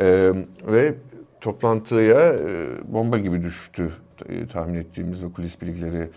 E, 0.00 0.32
ve 0.66 0.94
toplantıya 1.44 2.32
e, 2.32 2.68
bomba 2.92 3.18
gibi 3.18 3.42
düştü 3.42 3.92
e, 4.28 4.46
tahmin 4.46 4.74
ettiğimiz 4.74 5.24
ve 5.24 5.32
kulis 5.32 5.60
bilgilerine 5.60 6.08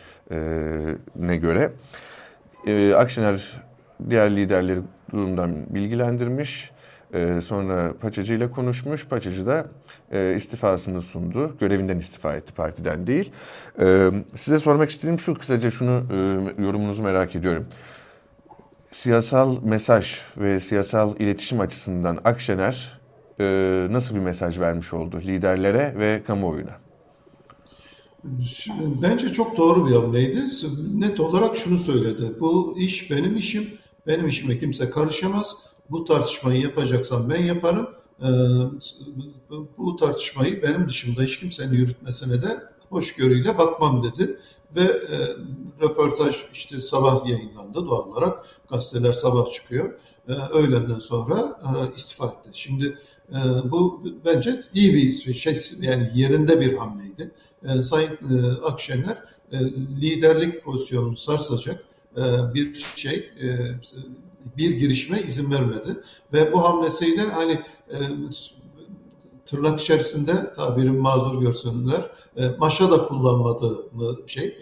e, 1.32 1.36
göre. 1.36 1.72
E, 2.68 2.94
Akşener 2.94 3.62
diğer 4.10 4.36
liderleri 4.36 4.80
durumdan 5.12 5.56
bilgilendirmiş. 5.70 6.72
E, 7.14 7.42
sonra 7.42 7.94
Paçacı 8.02 8.34
ile 8.34 8.52
konuşmuş. 8.52 9.08
Paçacı 9.08 9.46
da 9.46 9.66
istifasını 10.36 11.02
sundu. 11.02 11.58
Görevinden 11.60 11.98
istifa 11.98 12.36
etti 12.36 12.54
partiden 12.54 13.08
değil. 13.08 13.32
Size 14.36 14.60
sormak 14.60 14.90
istediğim 14.90 15.20
şu 15.20 15.34
kısaca 15.34 15.72
şunu 15.72 16.04
yorumunuzu 16.60 17.04
merak 17.04 17.36
ediyorum. 17.36 17.66
Siyasal 18.92 19.64
mesaj 19.64 20.22
ve 20.38 20.60
siyasal 20.60 21.16
iletişim 21.20 21.60
açısından 21.60 22.18
Akşener 22.26 22.97
e, 23.40 23.88
nasıl 23.92 24.16
bir 24.16 24.20
mesaj 24.20 24.60
vermiş 24.60 24.94
oldu 24.94 25.22
liderlere 25.22 25.94
ve 25.98 26.24
kamuoyuna? 26.28 26.78
Bence 29.02 29.34
çok 29.34 29.58
doğru 29.58 29.88
bir 29.88 29.96
hamleydi. 29.96 30.44
Net 30.94 31.20
olarak 31.20 31.58
şunu 31.58 31.78
söyledi. 31.78 32.32
Bu 32.40 32.76
iş 32.78 33.12
benim 33.12 33.36
işim. 33.36 33.78
Benim 34.08 34.28
işime 34.28 34.60
kimse 34.60 34.90
karışamaz. 34.90 35.56
Bu 35.90 36.06
tartışmayı 36.06 36.62
yapacaksam 36.62 37.30
ben 37.30 37.44
yaparım. 37.44 37.90
Ee, 38.22 38.28
bu 39.78 39.96
tartışmayı 39.96 40.64
benim 40.64 40.90
dışımda 40.90 41.24
hiç 41.24 41.40
kimsenin 41.40 41.74
yürütmesine 41.74 42.42
de 42.42 42.64
hoşgörüyle 42.90 43.58
bakmam 43.58 44.04
dedi. 44.04 44.40
Ve 44.76 44.82
e, 44.82 45.18
röportaj 45.82 46.36
işte 46.54 46.82
sabah 46.82 47.30
yayınlandı 47.30 47.86
doğal 47.86 48.08
olarak. 48.08 48.46
Gazeteler 48.70 49.14
sabah 49.14 49.52
çıkıyor. 49.52 50.00
E, 50.28 50.34
öğlenden 50.34 51.00
sonra 51.00 51.60
e, 51.64 51.96
istifa 51.96 52.26
etti. 52.26 52.50
Şimdi 52.54 52.98
bu 53.72 54.04
bence 54.26 54.64
iyi 54.74 54.94
bir 54.94 55.34
şey 55.34 55.58
yani 55.82 56.12
yerinde 56.16 56.62
bir 56.62 56.78
hamleydi. 56.78 57.32
E, 57.64 57.84
Sayın 57.84 58.12
e, 58.12 58.52
Akşener 58.66 59.24
e, 59.52 59.60
liderlik 60.02 60.64
pozisyonunu 60.64 61.18
sarsacak 61.18 61.84
e, 62.18 62.54
bir 62.54 62.76
şey 62.96 63.32
bir 64.58 64.70
girişime 64.70 65.22
izin 65.22 65.52
vermedi 65.52 66.02
ve 66.34 66.54
bu 66.54 66.64
hamlesiyle 66.64 67.22
hani 67.22 67.62
tırnak 69.46 69.82
içerisinde 69.82 70.54
tabirim 70.54 70.98
mazur 70.98 71.42
görsünler 71.42 72.12
maşa 72.58 72.92
da 72.92 73.08
kullanmadığını 73.08 74.28
şey 74.28 74.58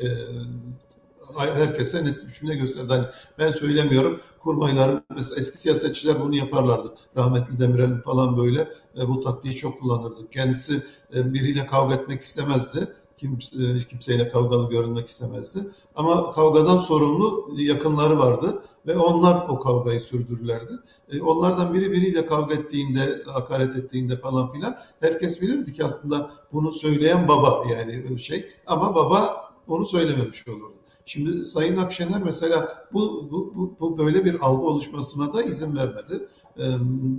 herkese 1.37 2.05
net 2.05 2.27
biçimde 2.27 2.55
gösterdi. 2.55 2.93
Hani 2.93 3.05
ben 3.39 3.51
söylemiyorum 3.51 4.21
kurmayların 4.45 5.03
mesela 5.15 5.39
eski 5.39 5.61
siyasetçiler 5.61 6.21
bunu 6.21 6.35
yaparlardı. 6.35 6.95
Rahmetli 7.17 7.59
Demirel'in 7.59 8.01
falan 8.01 8.37
böyle 8.37 8.67
e, 8.97 9.07
bu 9.07 9.21
taktiği 9.21 9.55
çok 9.55 9.79
kullanırdı. 9.79 10.29
Kendisi 10.29 10.83
e, 11.15 11.33
biriyle 11.33 11.65
kavga 11.65 11.95
etmek 11.95 12.21
istemezdi. 12.21 12.87
Kim, 13.17 13.39
e, 13.59 13.87
kimseyle 13.87 14.29
kavgalı 14.29 14.69
görünmek 14.69 15.07
istemezdi. 15.07 15.59
Ama 15.95 16.31
kavgadan 16.31 16.77
sorumlu 16.77 17.47
yakınları 17.57 18.19
vardı 18.19 18.63
ve 18.87 18.97
onlar 18.97 19.49
o 19.49 19.59
kavgayı 19.59 20.01
sürdürürlerdi. 20.01 20.73
E, 21.11 21.21
onlardan 21.21 21.73
biri 21.73 21.91
biriyle 21.91 22.25
kavga 22.25 22.55
ettiğinde, 22.55 23.23
hakaret 23.25 23.75
ettiğinde 23.75 24.17
falan 24.17 24.51
filan 24.51 24.77
herkes 24.99 25.41
bilirdi 25.41 25.73
ki 25.73 25.85
aslında 25.85 26.31
bunu 26.53 26.71
söyleyen 26.71 27.27
baba 27.27 27.63
yani 27.71 28.19
şey 28.19 28.45
ama 28.65 28.95
baba 28.95 29.51
onu 29.67 29.85
söylememiş 29.85 30.47
olurdu. 30.47 30.74
Şimdi 31.05 31.43
Sayın 31.43 31.77
Akşener 31.77 32.23
mesela 32.23 32.87
bu, 32.93 33.27
bu, 33.31 33.53
bu, 33.55 33.77
bu 33.79 33.97
böyle 33.97 34.25
bir 34.25 34.39
algı 34.45 34.65
oluşmasına 34.65 35.33
da 35.33 35.43
izin 35.43 35.75
vermedi. 35.75 36.27
E, 36.59 36.63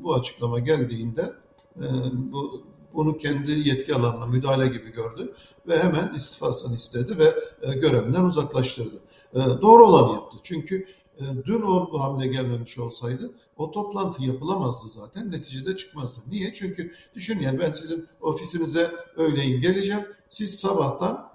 bu 0.03 0.15
açıklama 0.15 0.59
geldiğinde 0.59 1.33
e, 1.77 1.85
bu 2.15 2.63
bunu 2.95 3.19
kendi 3.19 3.69
yetki 3.69 3.95
alanına 3.95 4.27
müdahale 4.27 4.67
gibi 4.67 4.93
gördü 4.93 5.35
ve 5.69 5.79
hemen 5.79 6.15
istifasını 6.15 6.77
istedi 6.77 7.19
ve 7.19 7.35
e, 7.63 7.73
görevinden 7.73 8.25
uzaklaştırdı. 8.25 8.97
E, 9.35 9.39
doğru 9.39 9.87
olanı 9.87 10.13
yaptı. 10.13 10.37
Çünkü 10.43 10.87
e, 11.19 11.23
dün 11.45 11.63
o 11.63 11.99
hamle 11.99 12.27
gelmemiş 12.27 12.79
olsaydı 12.79 13.31
o 13.57 13.71
toplantı 13.71 14.23
yapılamazdı 14.23 14.89
zaten. 14.89 15.31
Neticede 15.31 15.77
çıkmazdı. 15.77 16.21
Niye? 16.31 16.55
Çünkü 16.55 16.93
düşün 17.15 17.41
yani 17.41 17.59
ben 17.59 17.73
sizin 17.73 18.07
ofisinize 18.21 18.91
öğleyin 19.17 19.61
geleceğim. 19.61 20.07
Siz 20.31 20.59
sabahtan 20.59 21.29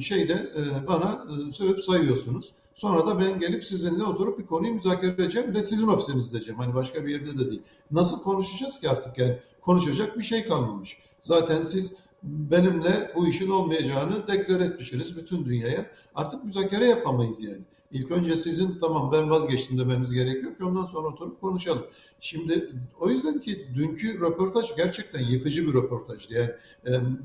şeyde 0.00 0.32
e, 0.32 0.86
bana 0.86 1.24
sövüp 1.52 1.82
sayıyorsunuz. 1.82 2.52
Sonra 2.74 3.06
da 3.06 3.20
ben 3.20 3.40
gelip 3.40 3.64
sizinle 3.64 4.04
oturup 4.04 4.38
bir 4.38 4.46
konuyu 4.46 4.74
müzakere 4.74 5.10
edeceğim 5.10 5.54
ve 5.54 5.62
sizin 5.62 5.86
ofisinizde 5.86 6.32
diyeceğim. 6.32 6.60
Hani 6.60 6.74
başka 6.74 7.06
bir 7.06 7.12
yerde 7.12 7.38
de 7.38 7.50
değil. 7.50 7.62
Nasıl 7.90 8.22
konuşacağız 8.22 8.80
ki 8.80 8.90
artık 8.90 9.18
yani? 9.18 9.38
Konuşacak 9.60 10.18
bir 10.18 10.24
şey 10.24 10.44
kalmamış. 10.44 10.98
Zaten 11.22 11.62
siz 11.62 11.96
benimle 12.22 13.12
bu 13.16 13.28
işin 13.28 13.50
olmayacağını 13.50 14.28
deklar 14.28 14.60
etmişsiniz 14.60 15.16
bütün 15.16 15.44
dünyaya. 15.44 15.86
Artık 16.14 16.44
müzakere 16.44 16.84
yapamayız 16.84 17.42
yani. 17.42 17.62
İlk 17.90 18.10
önce 18.10 18.36
sizin 18.36 18.78
tamam 18.78 19.12
ben 19.12 19.30
vazgeçtim 19.30 19.78
demeniz 19.78 20.12
gerekiyor 20.12 20.56
ki 20.56 20.64
ondan 20.64 20.84
sonra 20.84 21.08
oturup 21.08 21.40
konuşalım. 21.40 21.86
Şimdi 22.20 22.72
o 23.00 23.10
yüzden 23.10 23.40
ki 23.40 23.68
dünkü 23.74 24.20
röportaj 24.20 24.76
gerçekten 24.76 25.20
yıkıcı 25.20 25.68
bir 25.68 25.74
röportajdı. 25.74 26.34
Yani 26.34 26.50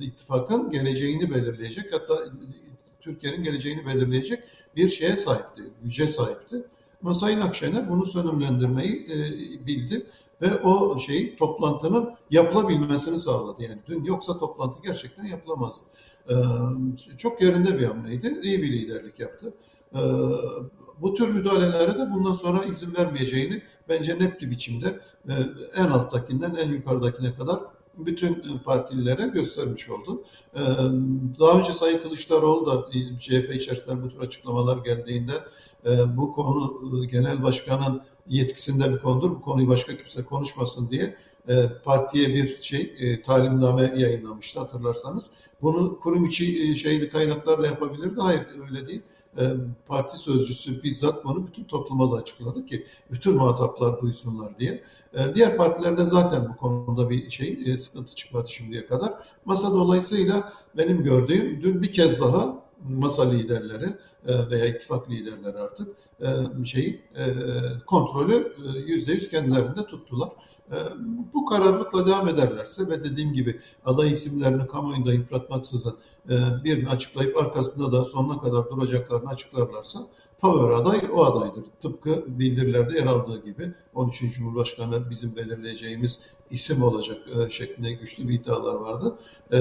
e, 0.01 0.05
ittifakın 0.05 0.69
geleceğini 0.69 1.33
belirleyecek 1.33 1.93
hatta 1.93 2.17
Türkiye'nin 3.01 3.43
geleceğini 3.43 3.85
belirleyecek 3.85 4.43
bir 4.75 4.89
şeye 4.89 5.15
sahipti, 5.15 5.61
güce 5.83 6.07
sahipti. 6.07 6.63
Ama 7.01 7.13
Sayın 7.13 7.41
Akşener 7.41 7.89
bunu 7.89 8.05
sönümlendirmeyi 8.05 9.07
e, 9.11 9.17
bildi 9.67 10.05
ve 10.41 10.55
o 10.55 10.99
şey 10.99 11.35
toplantının 11.35 12.09
yapılabilmesini 12.31 13.17
sağladı. 13.17 13.63
Yani 13.63 13.79
dün 13.87 14.03
yoksa 14.03 14.39
toplantı 14.39 14.79
gerçekten 14.83 15.23
yapılamazdı. 15.23 15.85
E, 16.29 16.33
çok 17.17 17.41
yerinde 17.41 17.79
bir 17.79 17.85
hamleydi, 17.85 18.39
iyi 18.43 18.61
bir 18.61 18.71
liderlik 18.71 19.19
yaptı. 19.19 19.53
E, 19.93 20.01
bu 21.01 21.13
tür 21.13 21.27
müdahalelere 21.27 21.99
de 21.99 22.11
bundan 22.11 22.33
sonra 22.33 22.63
izin 22.63 22.95
vermeyeceğini 22.95 23.61
bence 23.89 24.19
net 24.19 24.41
bir 24.41 24.51
biçimde 24.51 24.99
e, 25.29 25.33
en 25.77 25.87
alttakinden 25.87 26.55
en 26.55 26.69
yukarıdakine 26.69 27.35
kadar 27.35 27.59
bütün 27.97 28.57
partililere 28.65 29.27
göstermiş 29.27 29.89
oldu. 29.89 30.23
Ee, 30.55 30.59
daha 31.39 31.59
önce 31.59 31.73
Sayın 31.73 31.99
Kılıçdaroğlu 31.99 32.65
da 32.65 32.91
CHP 33.19 33.55
içerisinde 33.55 34.03
bu 34.03 34.09
tür 34.09 34.19
açıklamalar 34.19 34.77
geldiğinde 34.77 35.31
e, 35.85 36.17
bu 36.17 36.31
konu 36.31 36.81
e, 37.03 37.05
genel 37.05 37.43
başkanın 37.43 38.01
yetkisinde 38.27 38.93
bir 38.93 38.97
konudur. 38.97 39.31
Bu 39.31 39.41
konuyu 39.41 39.67
başka 39.67 39.97
kimse 39.97 40.23
konuşmasın 40.23 40.89
diye 40.91 41.15
e, 41.49 41.53
partiye 41.83 42.27
bir 42.27 42.61
şey 42.61 43.21
talimname 43.25 43.93
yayınlamıştı 43.97 44.59
hatırlarsanız. 44.59 45.31
Bunu 45.61 45.99
kurum 45.99 46.25
içi 46.25 46.77
şeyli 46.77 47.09
kaynaklarla 47.09 47.67
yapabilirdi. 47.67 48.21
Hayır 48.21 48.45
öyle 48.69 48.87
değil. 48.87 49.01
Parti 49.87 50.17
sözcüsü 50.17 50.83
bizzat 50.83 51.25
bunu 51.25 51.47
bütün 51.47 51.63
topluma 51.63 52.11
da 52.11 52.15
açıkladı 52.15 52.65
ki 52.65 52.85
bütün 53.11 53.35
muhataplar 53.35 54.01
duysunlar 54.01 54.59
diye. 54.59 54.83
Ee, 55.13 55.35
diğer 55.35 55.57
partilerde 55.57 56.05
zaten 56.05 56.49
bu 56.49 56.57
konuda 56.57 57.09
bir 57.09 57.31
şey 57.31 57.59
e, 57.65 57.77
sıkıntı 57.77 58.15
çıkmadı 58.15 58.51
şimdiye 58.51 58.85
kadar. 58.85 59.13
Masa 59.45 59.71
dolayısıyla 59.71 60.53
benim 60.77 61.03
gördüğüm 61.03 61.63
dün 61.63 61.81
bir 61.81 61.91
kez 61.91 62.21
daha 62.21 62.63
masa 62.89 63.29
liderleri 63.29 63.85
e, 64.27 64.49
veya 64.49 64.65
ittifak 64.65 65.09
liderleri 65.09 65.57
artık 65.57 65.87
e, 66.21 66.65
şeyi 66.65 67.01
kontrolü 67.85 68.55
yüzde 68.85 69.13
yüz 69.13 69.29
kendilerinde 69.29 69.85
tuttular. 69.85 70.29
Bu 71.33 71.45
kararlılıkla 71.45 72.07
devam 72.07 72.27
ederlerse 72.27 72.87
ve 72.87 73.03
dediğim 73.03 73.33
gibi 73.33 73.59
aday 73.85 74.11
isimlerini 74.11 74.67
kamuoyunda 74.67 75.13
yıpratmaksızın 75.13 75.95
birini 76.63 76.89
açıklayıp 76.89 77.37
arkasında 77.37 77.91
da 77.91 78.05
sonuna 78.05 78.41
kadar 78.41 78.69
duracaklarını 78.69 79.29
açıklarlarsa 79.29 79.99
favori 80.43 80.75
aday 80.75 81.01
o 81.13 81.23
adaydır. 81.23 81.63
Tıpkı 81.81 82.23
bildirilerde 82.27 82.97
yer 82.97 83.05
aldığı 83.05 83.45
gibi 83.45 83.71
13. 83.93 84.19
Cumhurbaşkanı 84.35 85.09
bizim 85.09 85.35
belirleyeceğimiz 85.35 86.25
isim 86.49 86.83
olacak 86.83 87.17
e, 87.35 87.49
şeklinde 87.49 87.91
güçlü 87.93 88.27
bir 88.27 88.33
iddialar 88.33 88.75
vardı. 88.75 89.15
E, 89.51 89.57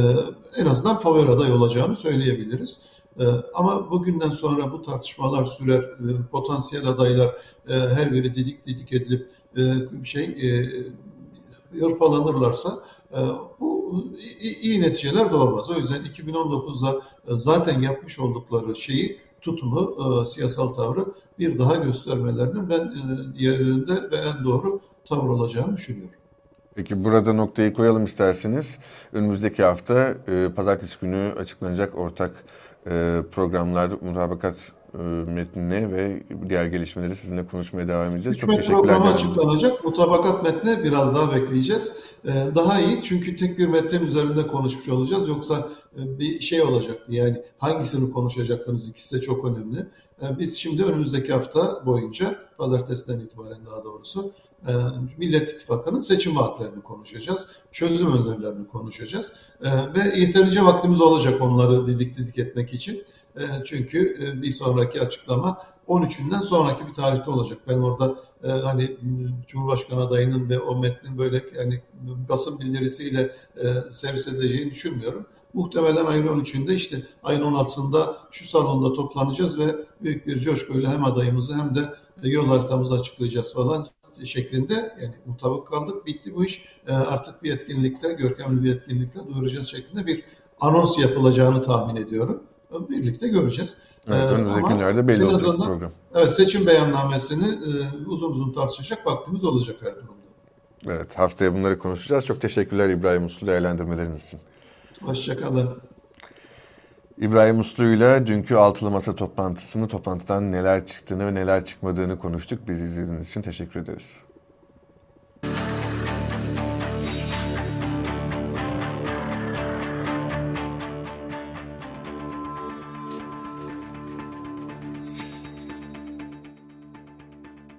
en 0.57 0.67
azından 0.67 0.99
favori 0.99 1.31
aday 1.31 1.53
olacağını 1.53 1.97
söyleyebiliriz. 1.97 2.81
E, 3.21 3.25
ama 3.55 3.91
bugünden 3.91 4.31
sonra 4.31 4.73
bu 4.73 4.83
tartışmalar 4.83 5.45
sürer, 5.45 5.83
e, 5.83 6.27
potansiyel 6.31 6.87
adaylar 6.89 7.29
e, 7.69 7.73
her 7.73 8.13
biri 8.13 8.35
didik 8.35 8.67
didik 8.67 8.93
edilip 8.93 9.29
e, 9.57 9.63
şey 10.05 10.25
hırpalanırlarsa 11.81 12.71
e, 13.13 13.19
bu 13.61 14.05
iyi, 14.41 14.81
neticeler 14.81 15.33
doğurmaz. 15.33 15.71
O 15.71 15.75
yüzden 15.75 16.05
2019'da 16.05 17.01
e, 17.29 17.39
zaten 17.39 17.81
yapmış 17.81 18.19
oldukları 18.19 18.77
şeyi 18.77 19.21
tutumu, 19.41 19.97
e, 20.23 20.27
siyasal 20.27 20.69
tavrı 20.69 21.07
bir 21.39 21.59
daha 21.59 21.75
göstermelerinin 21.75 22.71
ben 22.71 22.93
yerinde 23.39 23.93
ve 23.93 24.17
en 24.17 24.45
doğru 24.45 24.81
tavır 25.05 25.29
olacağını 25.29 25.77
düşünüyorum. 25.77 26.15
Peki 26.75 27.05
burada 27.05 27.33
noktayı 27.33 27.75
koyalım 27.75 28.05
isterseniz. 28.05 28.79
Önümüzdeki 29.13 29.63
hafta 29.63 30.15
pazartesi 30.57 30.97
günü 31.01 31.35
açıklanacak 31.39 31.99
ortak 31.99 32.45
e, 32.87 33.23
programlar, 33.33 33.91
mutabakat 33.91 34.57
e, 34.95 34.99
metnine 35.31 35.93
ve 35.93 36.23
diğer 36.49 36.67
gelişmeleri 36.67 37.17
sizinle 37.17 37.47
konuşmaya 37.47 37.89
devam 37.89 38.13
edeceğiz. 38.17 38.37
Hükümet 38.37 38.57
Çok 38.57 38.65
teşekkürler. 38.67 38.95
programı 38.95 39.15
açıklanacak. 39.15 39.85
Mutabakat 39.85 40.43
metni 40.43 40.85
biraz 40.85 41.15
daha 41.15 41.35
bekleyeceğiz. 41.35 41.93
Ee, 42.25 42.31
daha 42.55 42.81
iyi 42.81 43.03
çünkü 43.03 43.37
tek 43.37 43.59
bir 43.59 43.67
metnin 43.67 44.07
üzerinde 44.07 44.47
konuşmuş 44.47 44.89
olacağız. 44.89 45.29
Yoksa 45.29 45.69
e, 45.97 46.19
bir 46.19 46.41
şey 46.41 46.63
olacaktı 46.63 47.15
yani 47.15 47.37
hangisini 47.59 48.13
konuşacaksınız 48.13 48.89
ikisi 48.89 49.17
de 49.17 49.21
çok 49.21 49.45
önemli. 49.45 49.87
Biz 50.39 50.59
şimdi 50.59 50.85
önümüzdeki 50.85 51.33
hafta 51.33 51.87
boyunca 51.87 52.37
pazartesiden 52.59 53.21
itibaren 53.21 53.67
daha 53.67 53.85
doğrusu 53.85 54.33
e, 54.69 54.73
Millet 55.19 55.51
İttifakı'nın 55.51 56.01
seçim 56.01 56.37
vaatlerini 56.37 56.83
konuşacağız. 56.83 57.47
Çözüm 57.73 58.13
önerilerini 58.13 58.69
konuşacağız. 58.69 59.33
Ee, 59.63 59.69
ve 59.71 60.19
yeterince 60.19 60.65
vaktimiz 60.65 61.01
olacak 61.01 61.43
onları 61.43 61.87
didik 61.87 62.19
didik 62.19 62.39
etmek 62.39 62.75
için. 62.75 63.05
Çünkü 63.65 64.17
e, 64.25 64.43
bir 64.43 64.51
sonraki 64.51 65.01
açıklama 65.01 65.59
13'ünden 65.89 66.43
sonraki 66.43 66.87
bir 66.87 66.95
tarihte 66.95 67.31
olacak. 67.31 67.59
Ben 67.69 67.79
orada 67.79 68.15
e, 68.45 68.49
hani 68.49 68.97
Cumhurbaşkanı 69.47 70.01
adayının 70.01 70.49
ve 70.49 70.59
o 70.59 70.79
metnin 70.79 71.19
böyle 71.19 71.45
yani 71.57 71.83
basın 72.29 72.61
bildirisiyle 72.61 73.31
e, 73.57 73.93
servis 73.93 74.29
edileceğini 74.29 74.71
düşünmüyorum. 74.71 75.27
Muhtemelen 75.55 76.07
ayın 76.07 76.27
13'ünde 76.27 76.75
işte 76.75 76.97
ayın 77.23 77.43
16'sında 77.43 78.15
şu 78.31 78.49
salonda 78.49 78.93
toplanacağız 78.93 79.59
ve 79.59 79.77
büyük 80.03 80.27
bir 80.27 80.41
coşkuyla 80.41 80.93
hem 80.93 81.05
adayımızı 81.05 81.55
hem 81.55 81.75
de 81.75 81.95
yol 82.23 82.47
haritamızı 82.47 82.95
açıklayacağız 82.95 83.55
falan 83.55 83.89
şeklinde 84.25 84.75
yani 84.75 85.15
mutabık 85.27 85.67
kaldık. 85.69 86.07
Bitti 86.07 86.35
bu 86.35 86.45
iş. 86.45 86.65
E, 86.89 86.93
artık 86.93 87.43
bir 87.43 87.53
etkinlikle, 87.55 88.13
görkemli 88.13 88.63
bir 88.65 88.75
etkinlikle 88.77 89.21
duyuracağız 89.35 89.67
şeklinde 89.67 90.07
bir 90.07 90.25
anons 90.61 90.99
yapılacağını 90.99 91.63
tahmin 91.63 91.97
ediyorum. 91.97 92.43
Birlikte 92.91 93.29
göreceğiz. 93.29 93.77
Evet, 94.09 94.19
Ee, 94.25 94.27
önümüzdeki 94.27 94.69
günlerde 94.69 95.09
belli 95.09 95.25
olacak 95.25 95.41
azından- 95.41 95.67
program. 95.67 95.91
Evet 96.15 96.33
seçim 96.33 96.67
beyannamesini 96.67 97.49
e, 97.49 98.07
uzun 98.07 98.31
uzun 98.31 98.53
tartışacak 98.53 99.07
vaktimiz 99.07 99.45
olacak 99.45 99.77
her 99.81 99.95
durumda. 99.97 100.13
Evet, 100.87 101.19
haftaya 101.19 101.55
bunları 101.55 101.79
konuşacağız. 101.79 102.25
Çok 102.27 102.41
teşekkürler 102.41 102.89
İbrahim 102.89 103.25
Uslu 103.25 103.47
değerlendirmeleriniz 103.47 104.25
için. 104.25 104.41
Hoşçakalın. 105.03 105.79
İbrahim 107.23 107.61
Uslu 107.61 107.85
ile 107.85 108.27
dünkü 108.27 108.55
altılı 108.55 108.91
masa 108.91 109.17
toplantısını, 109.17 109.89
toplantıdan 109.89 110.53
neler 110.53 110.87
çıktığını 110.87 111.27
ve 111.27 111.35
neler 111.35 111.65
çıkmadığını 111.65 112.19
konuştuk. 112.19 112.69
Bizi 112.69 112.85
izlediğiniz 112.85 113.29
için 113.29 113.43
teşekkür 113.43 113.81
ederiz. 113.81 114.17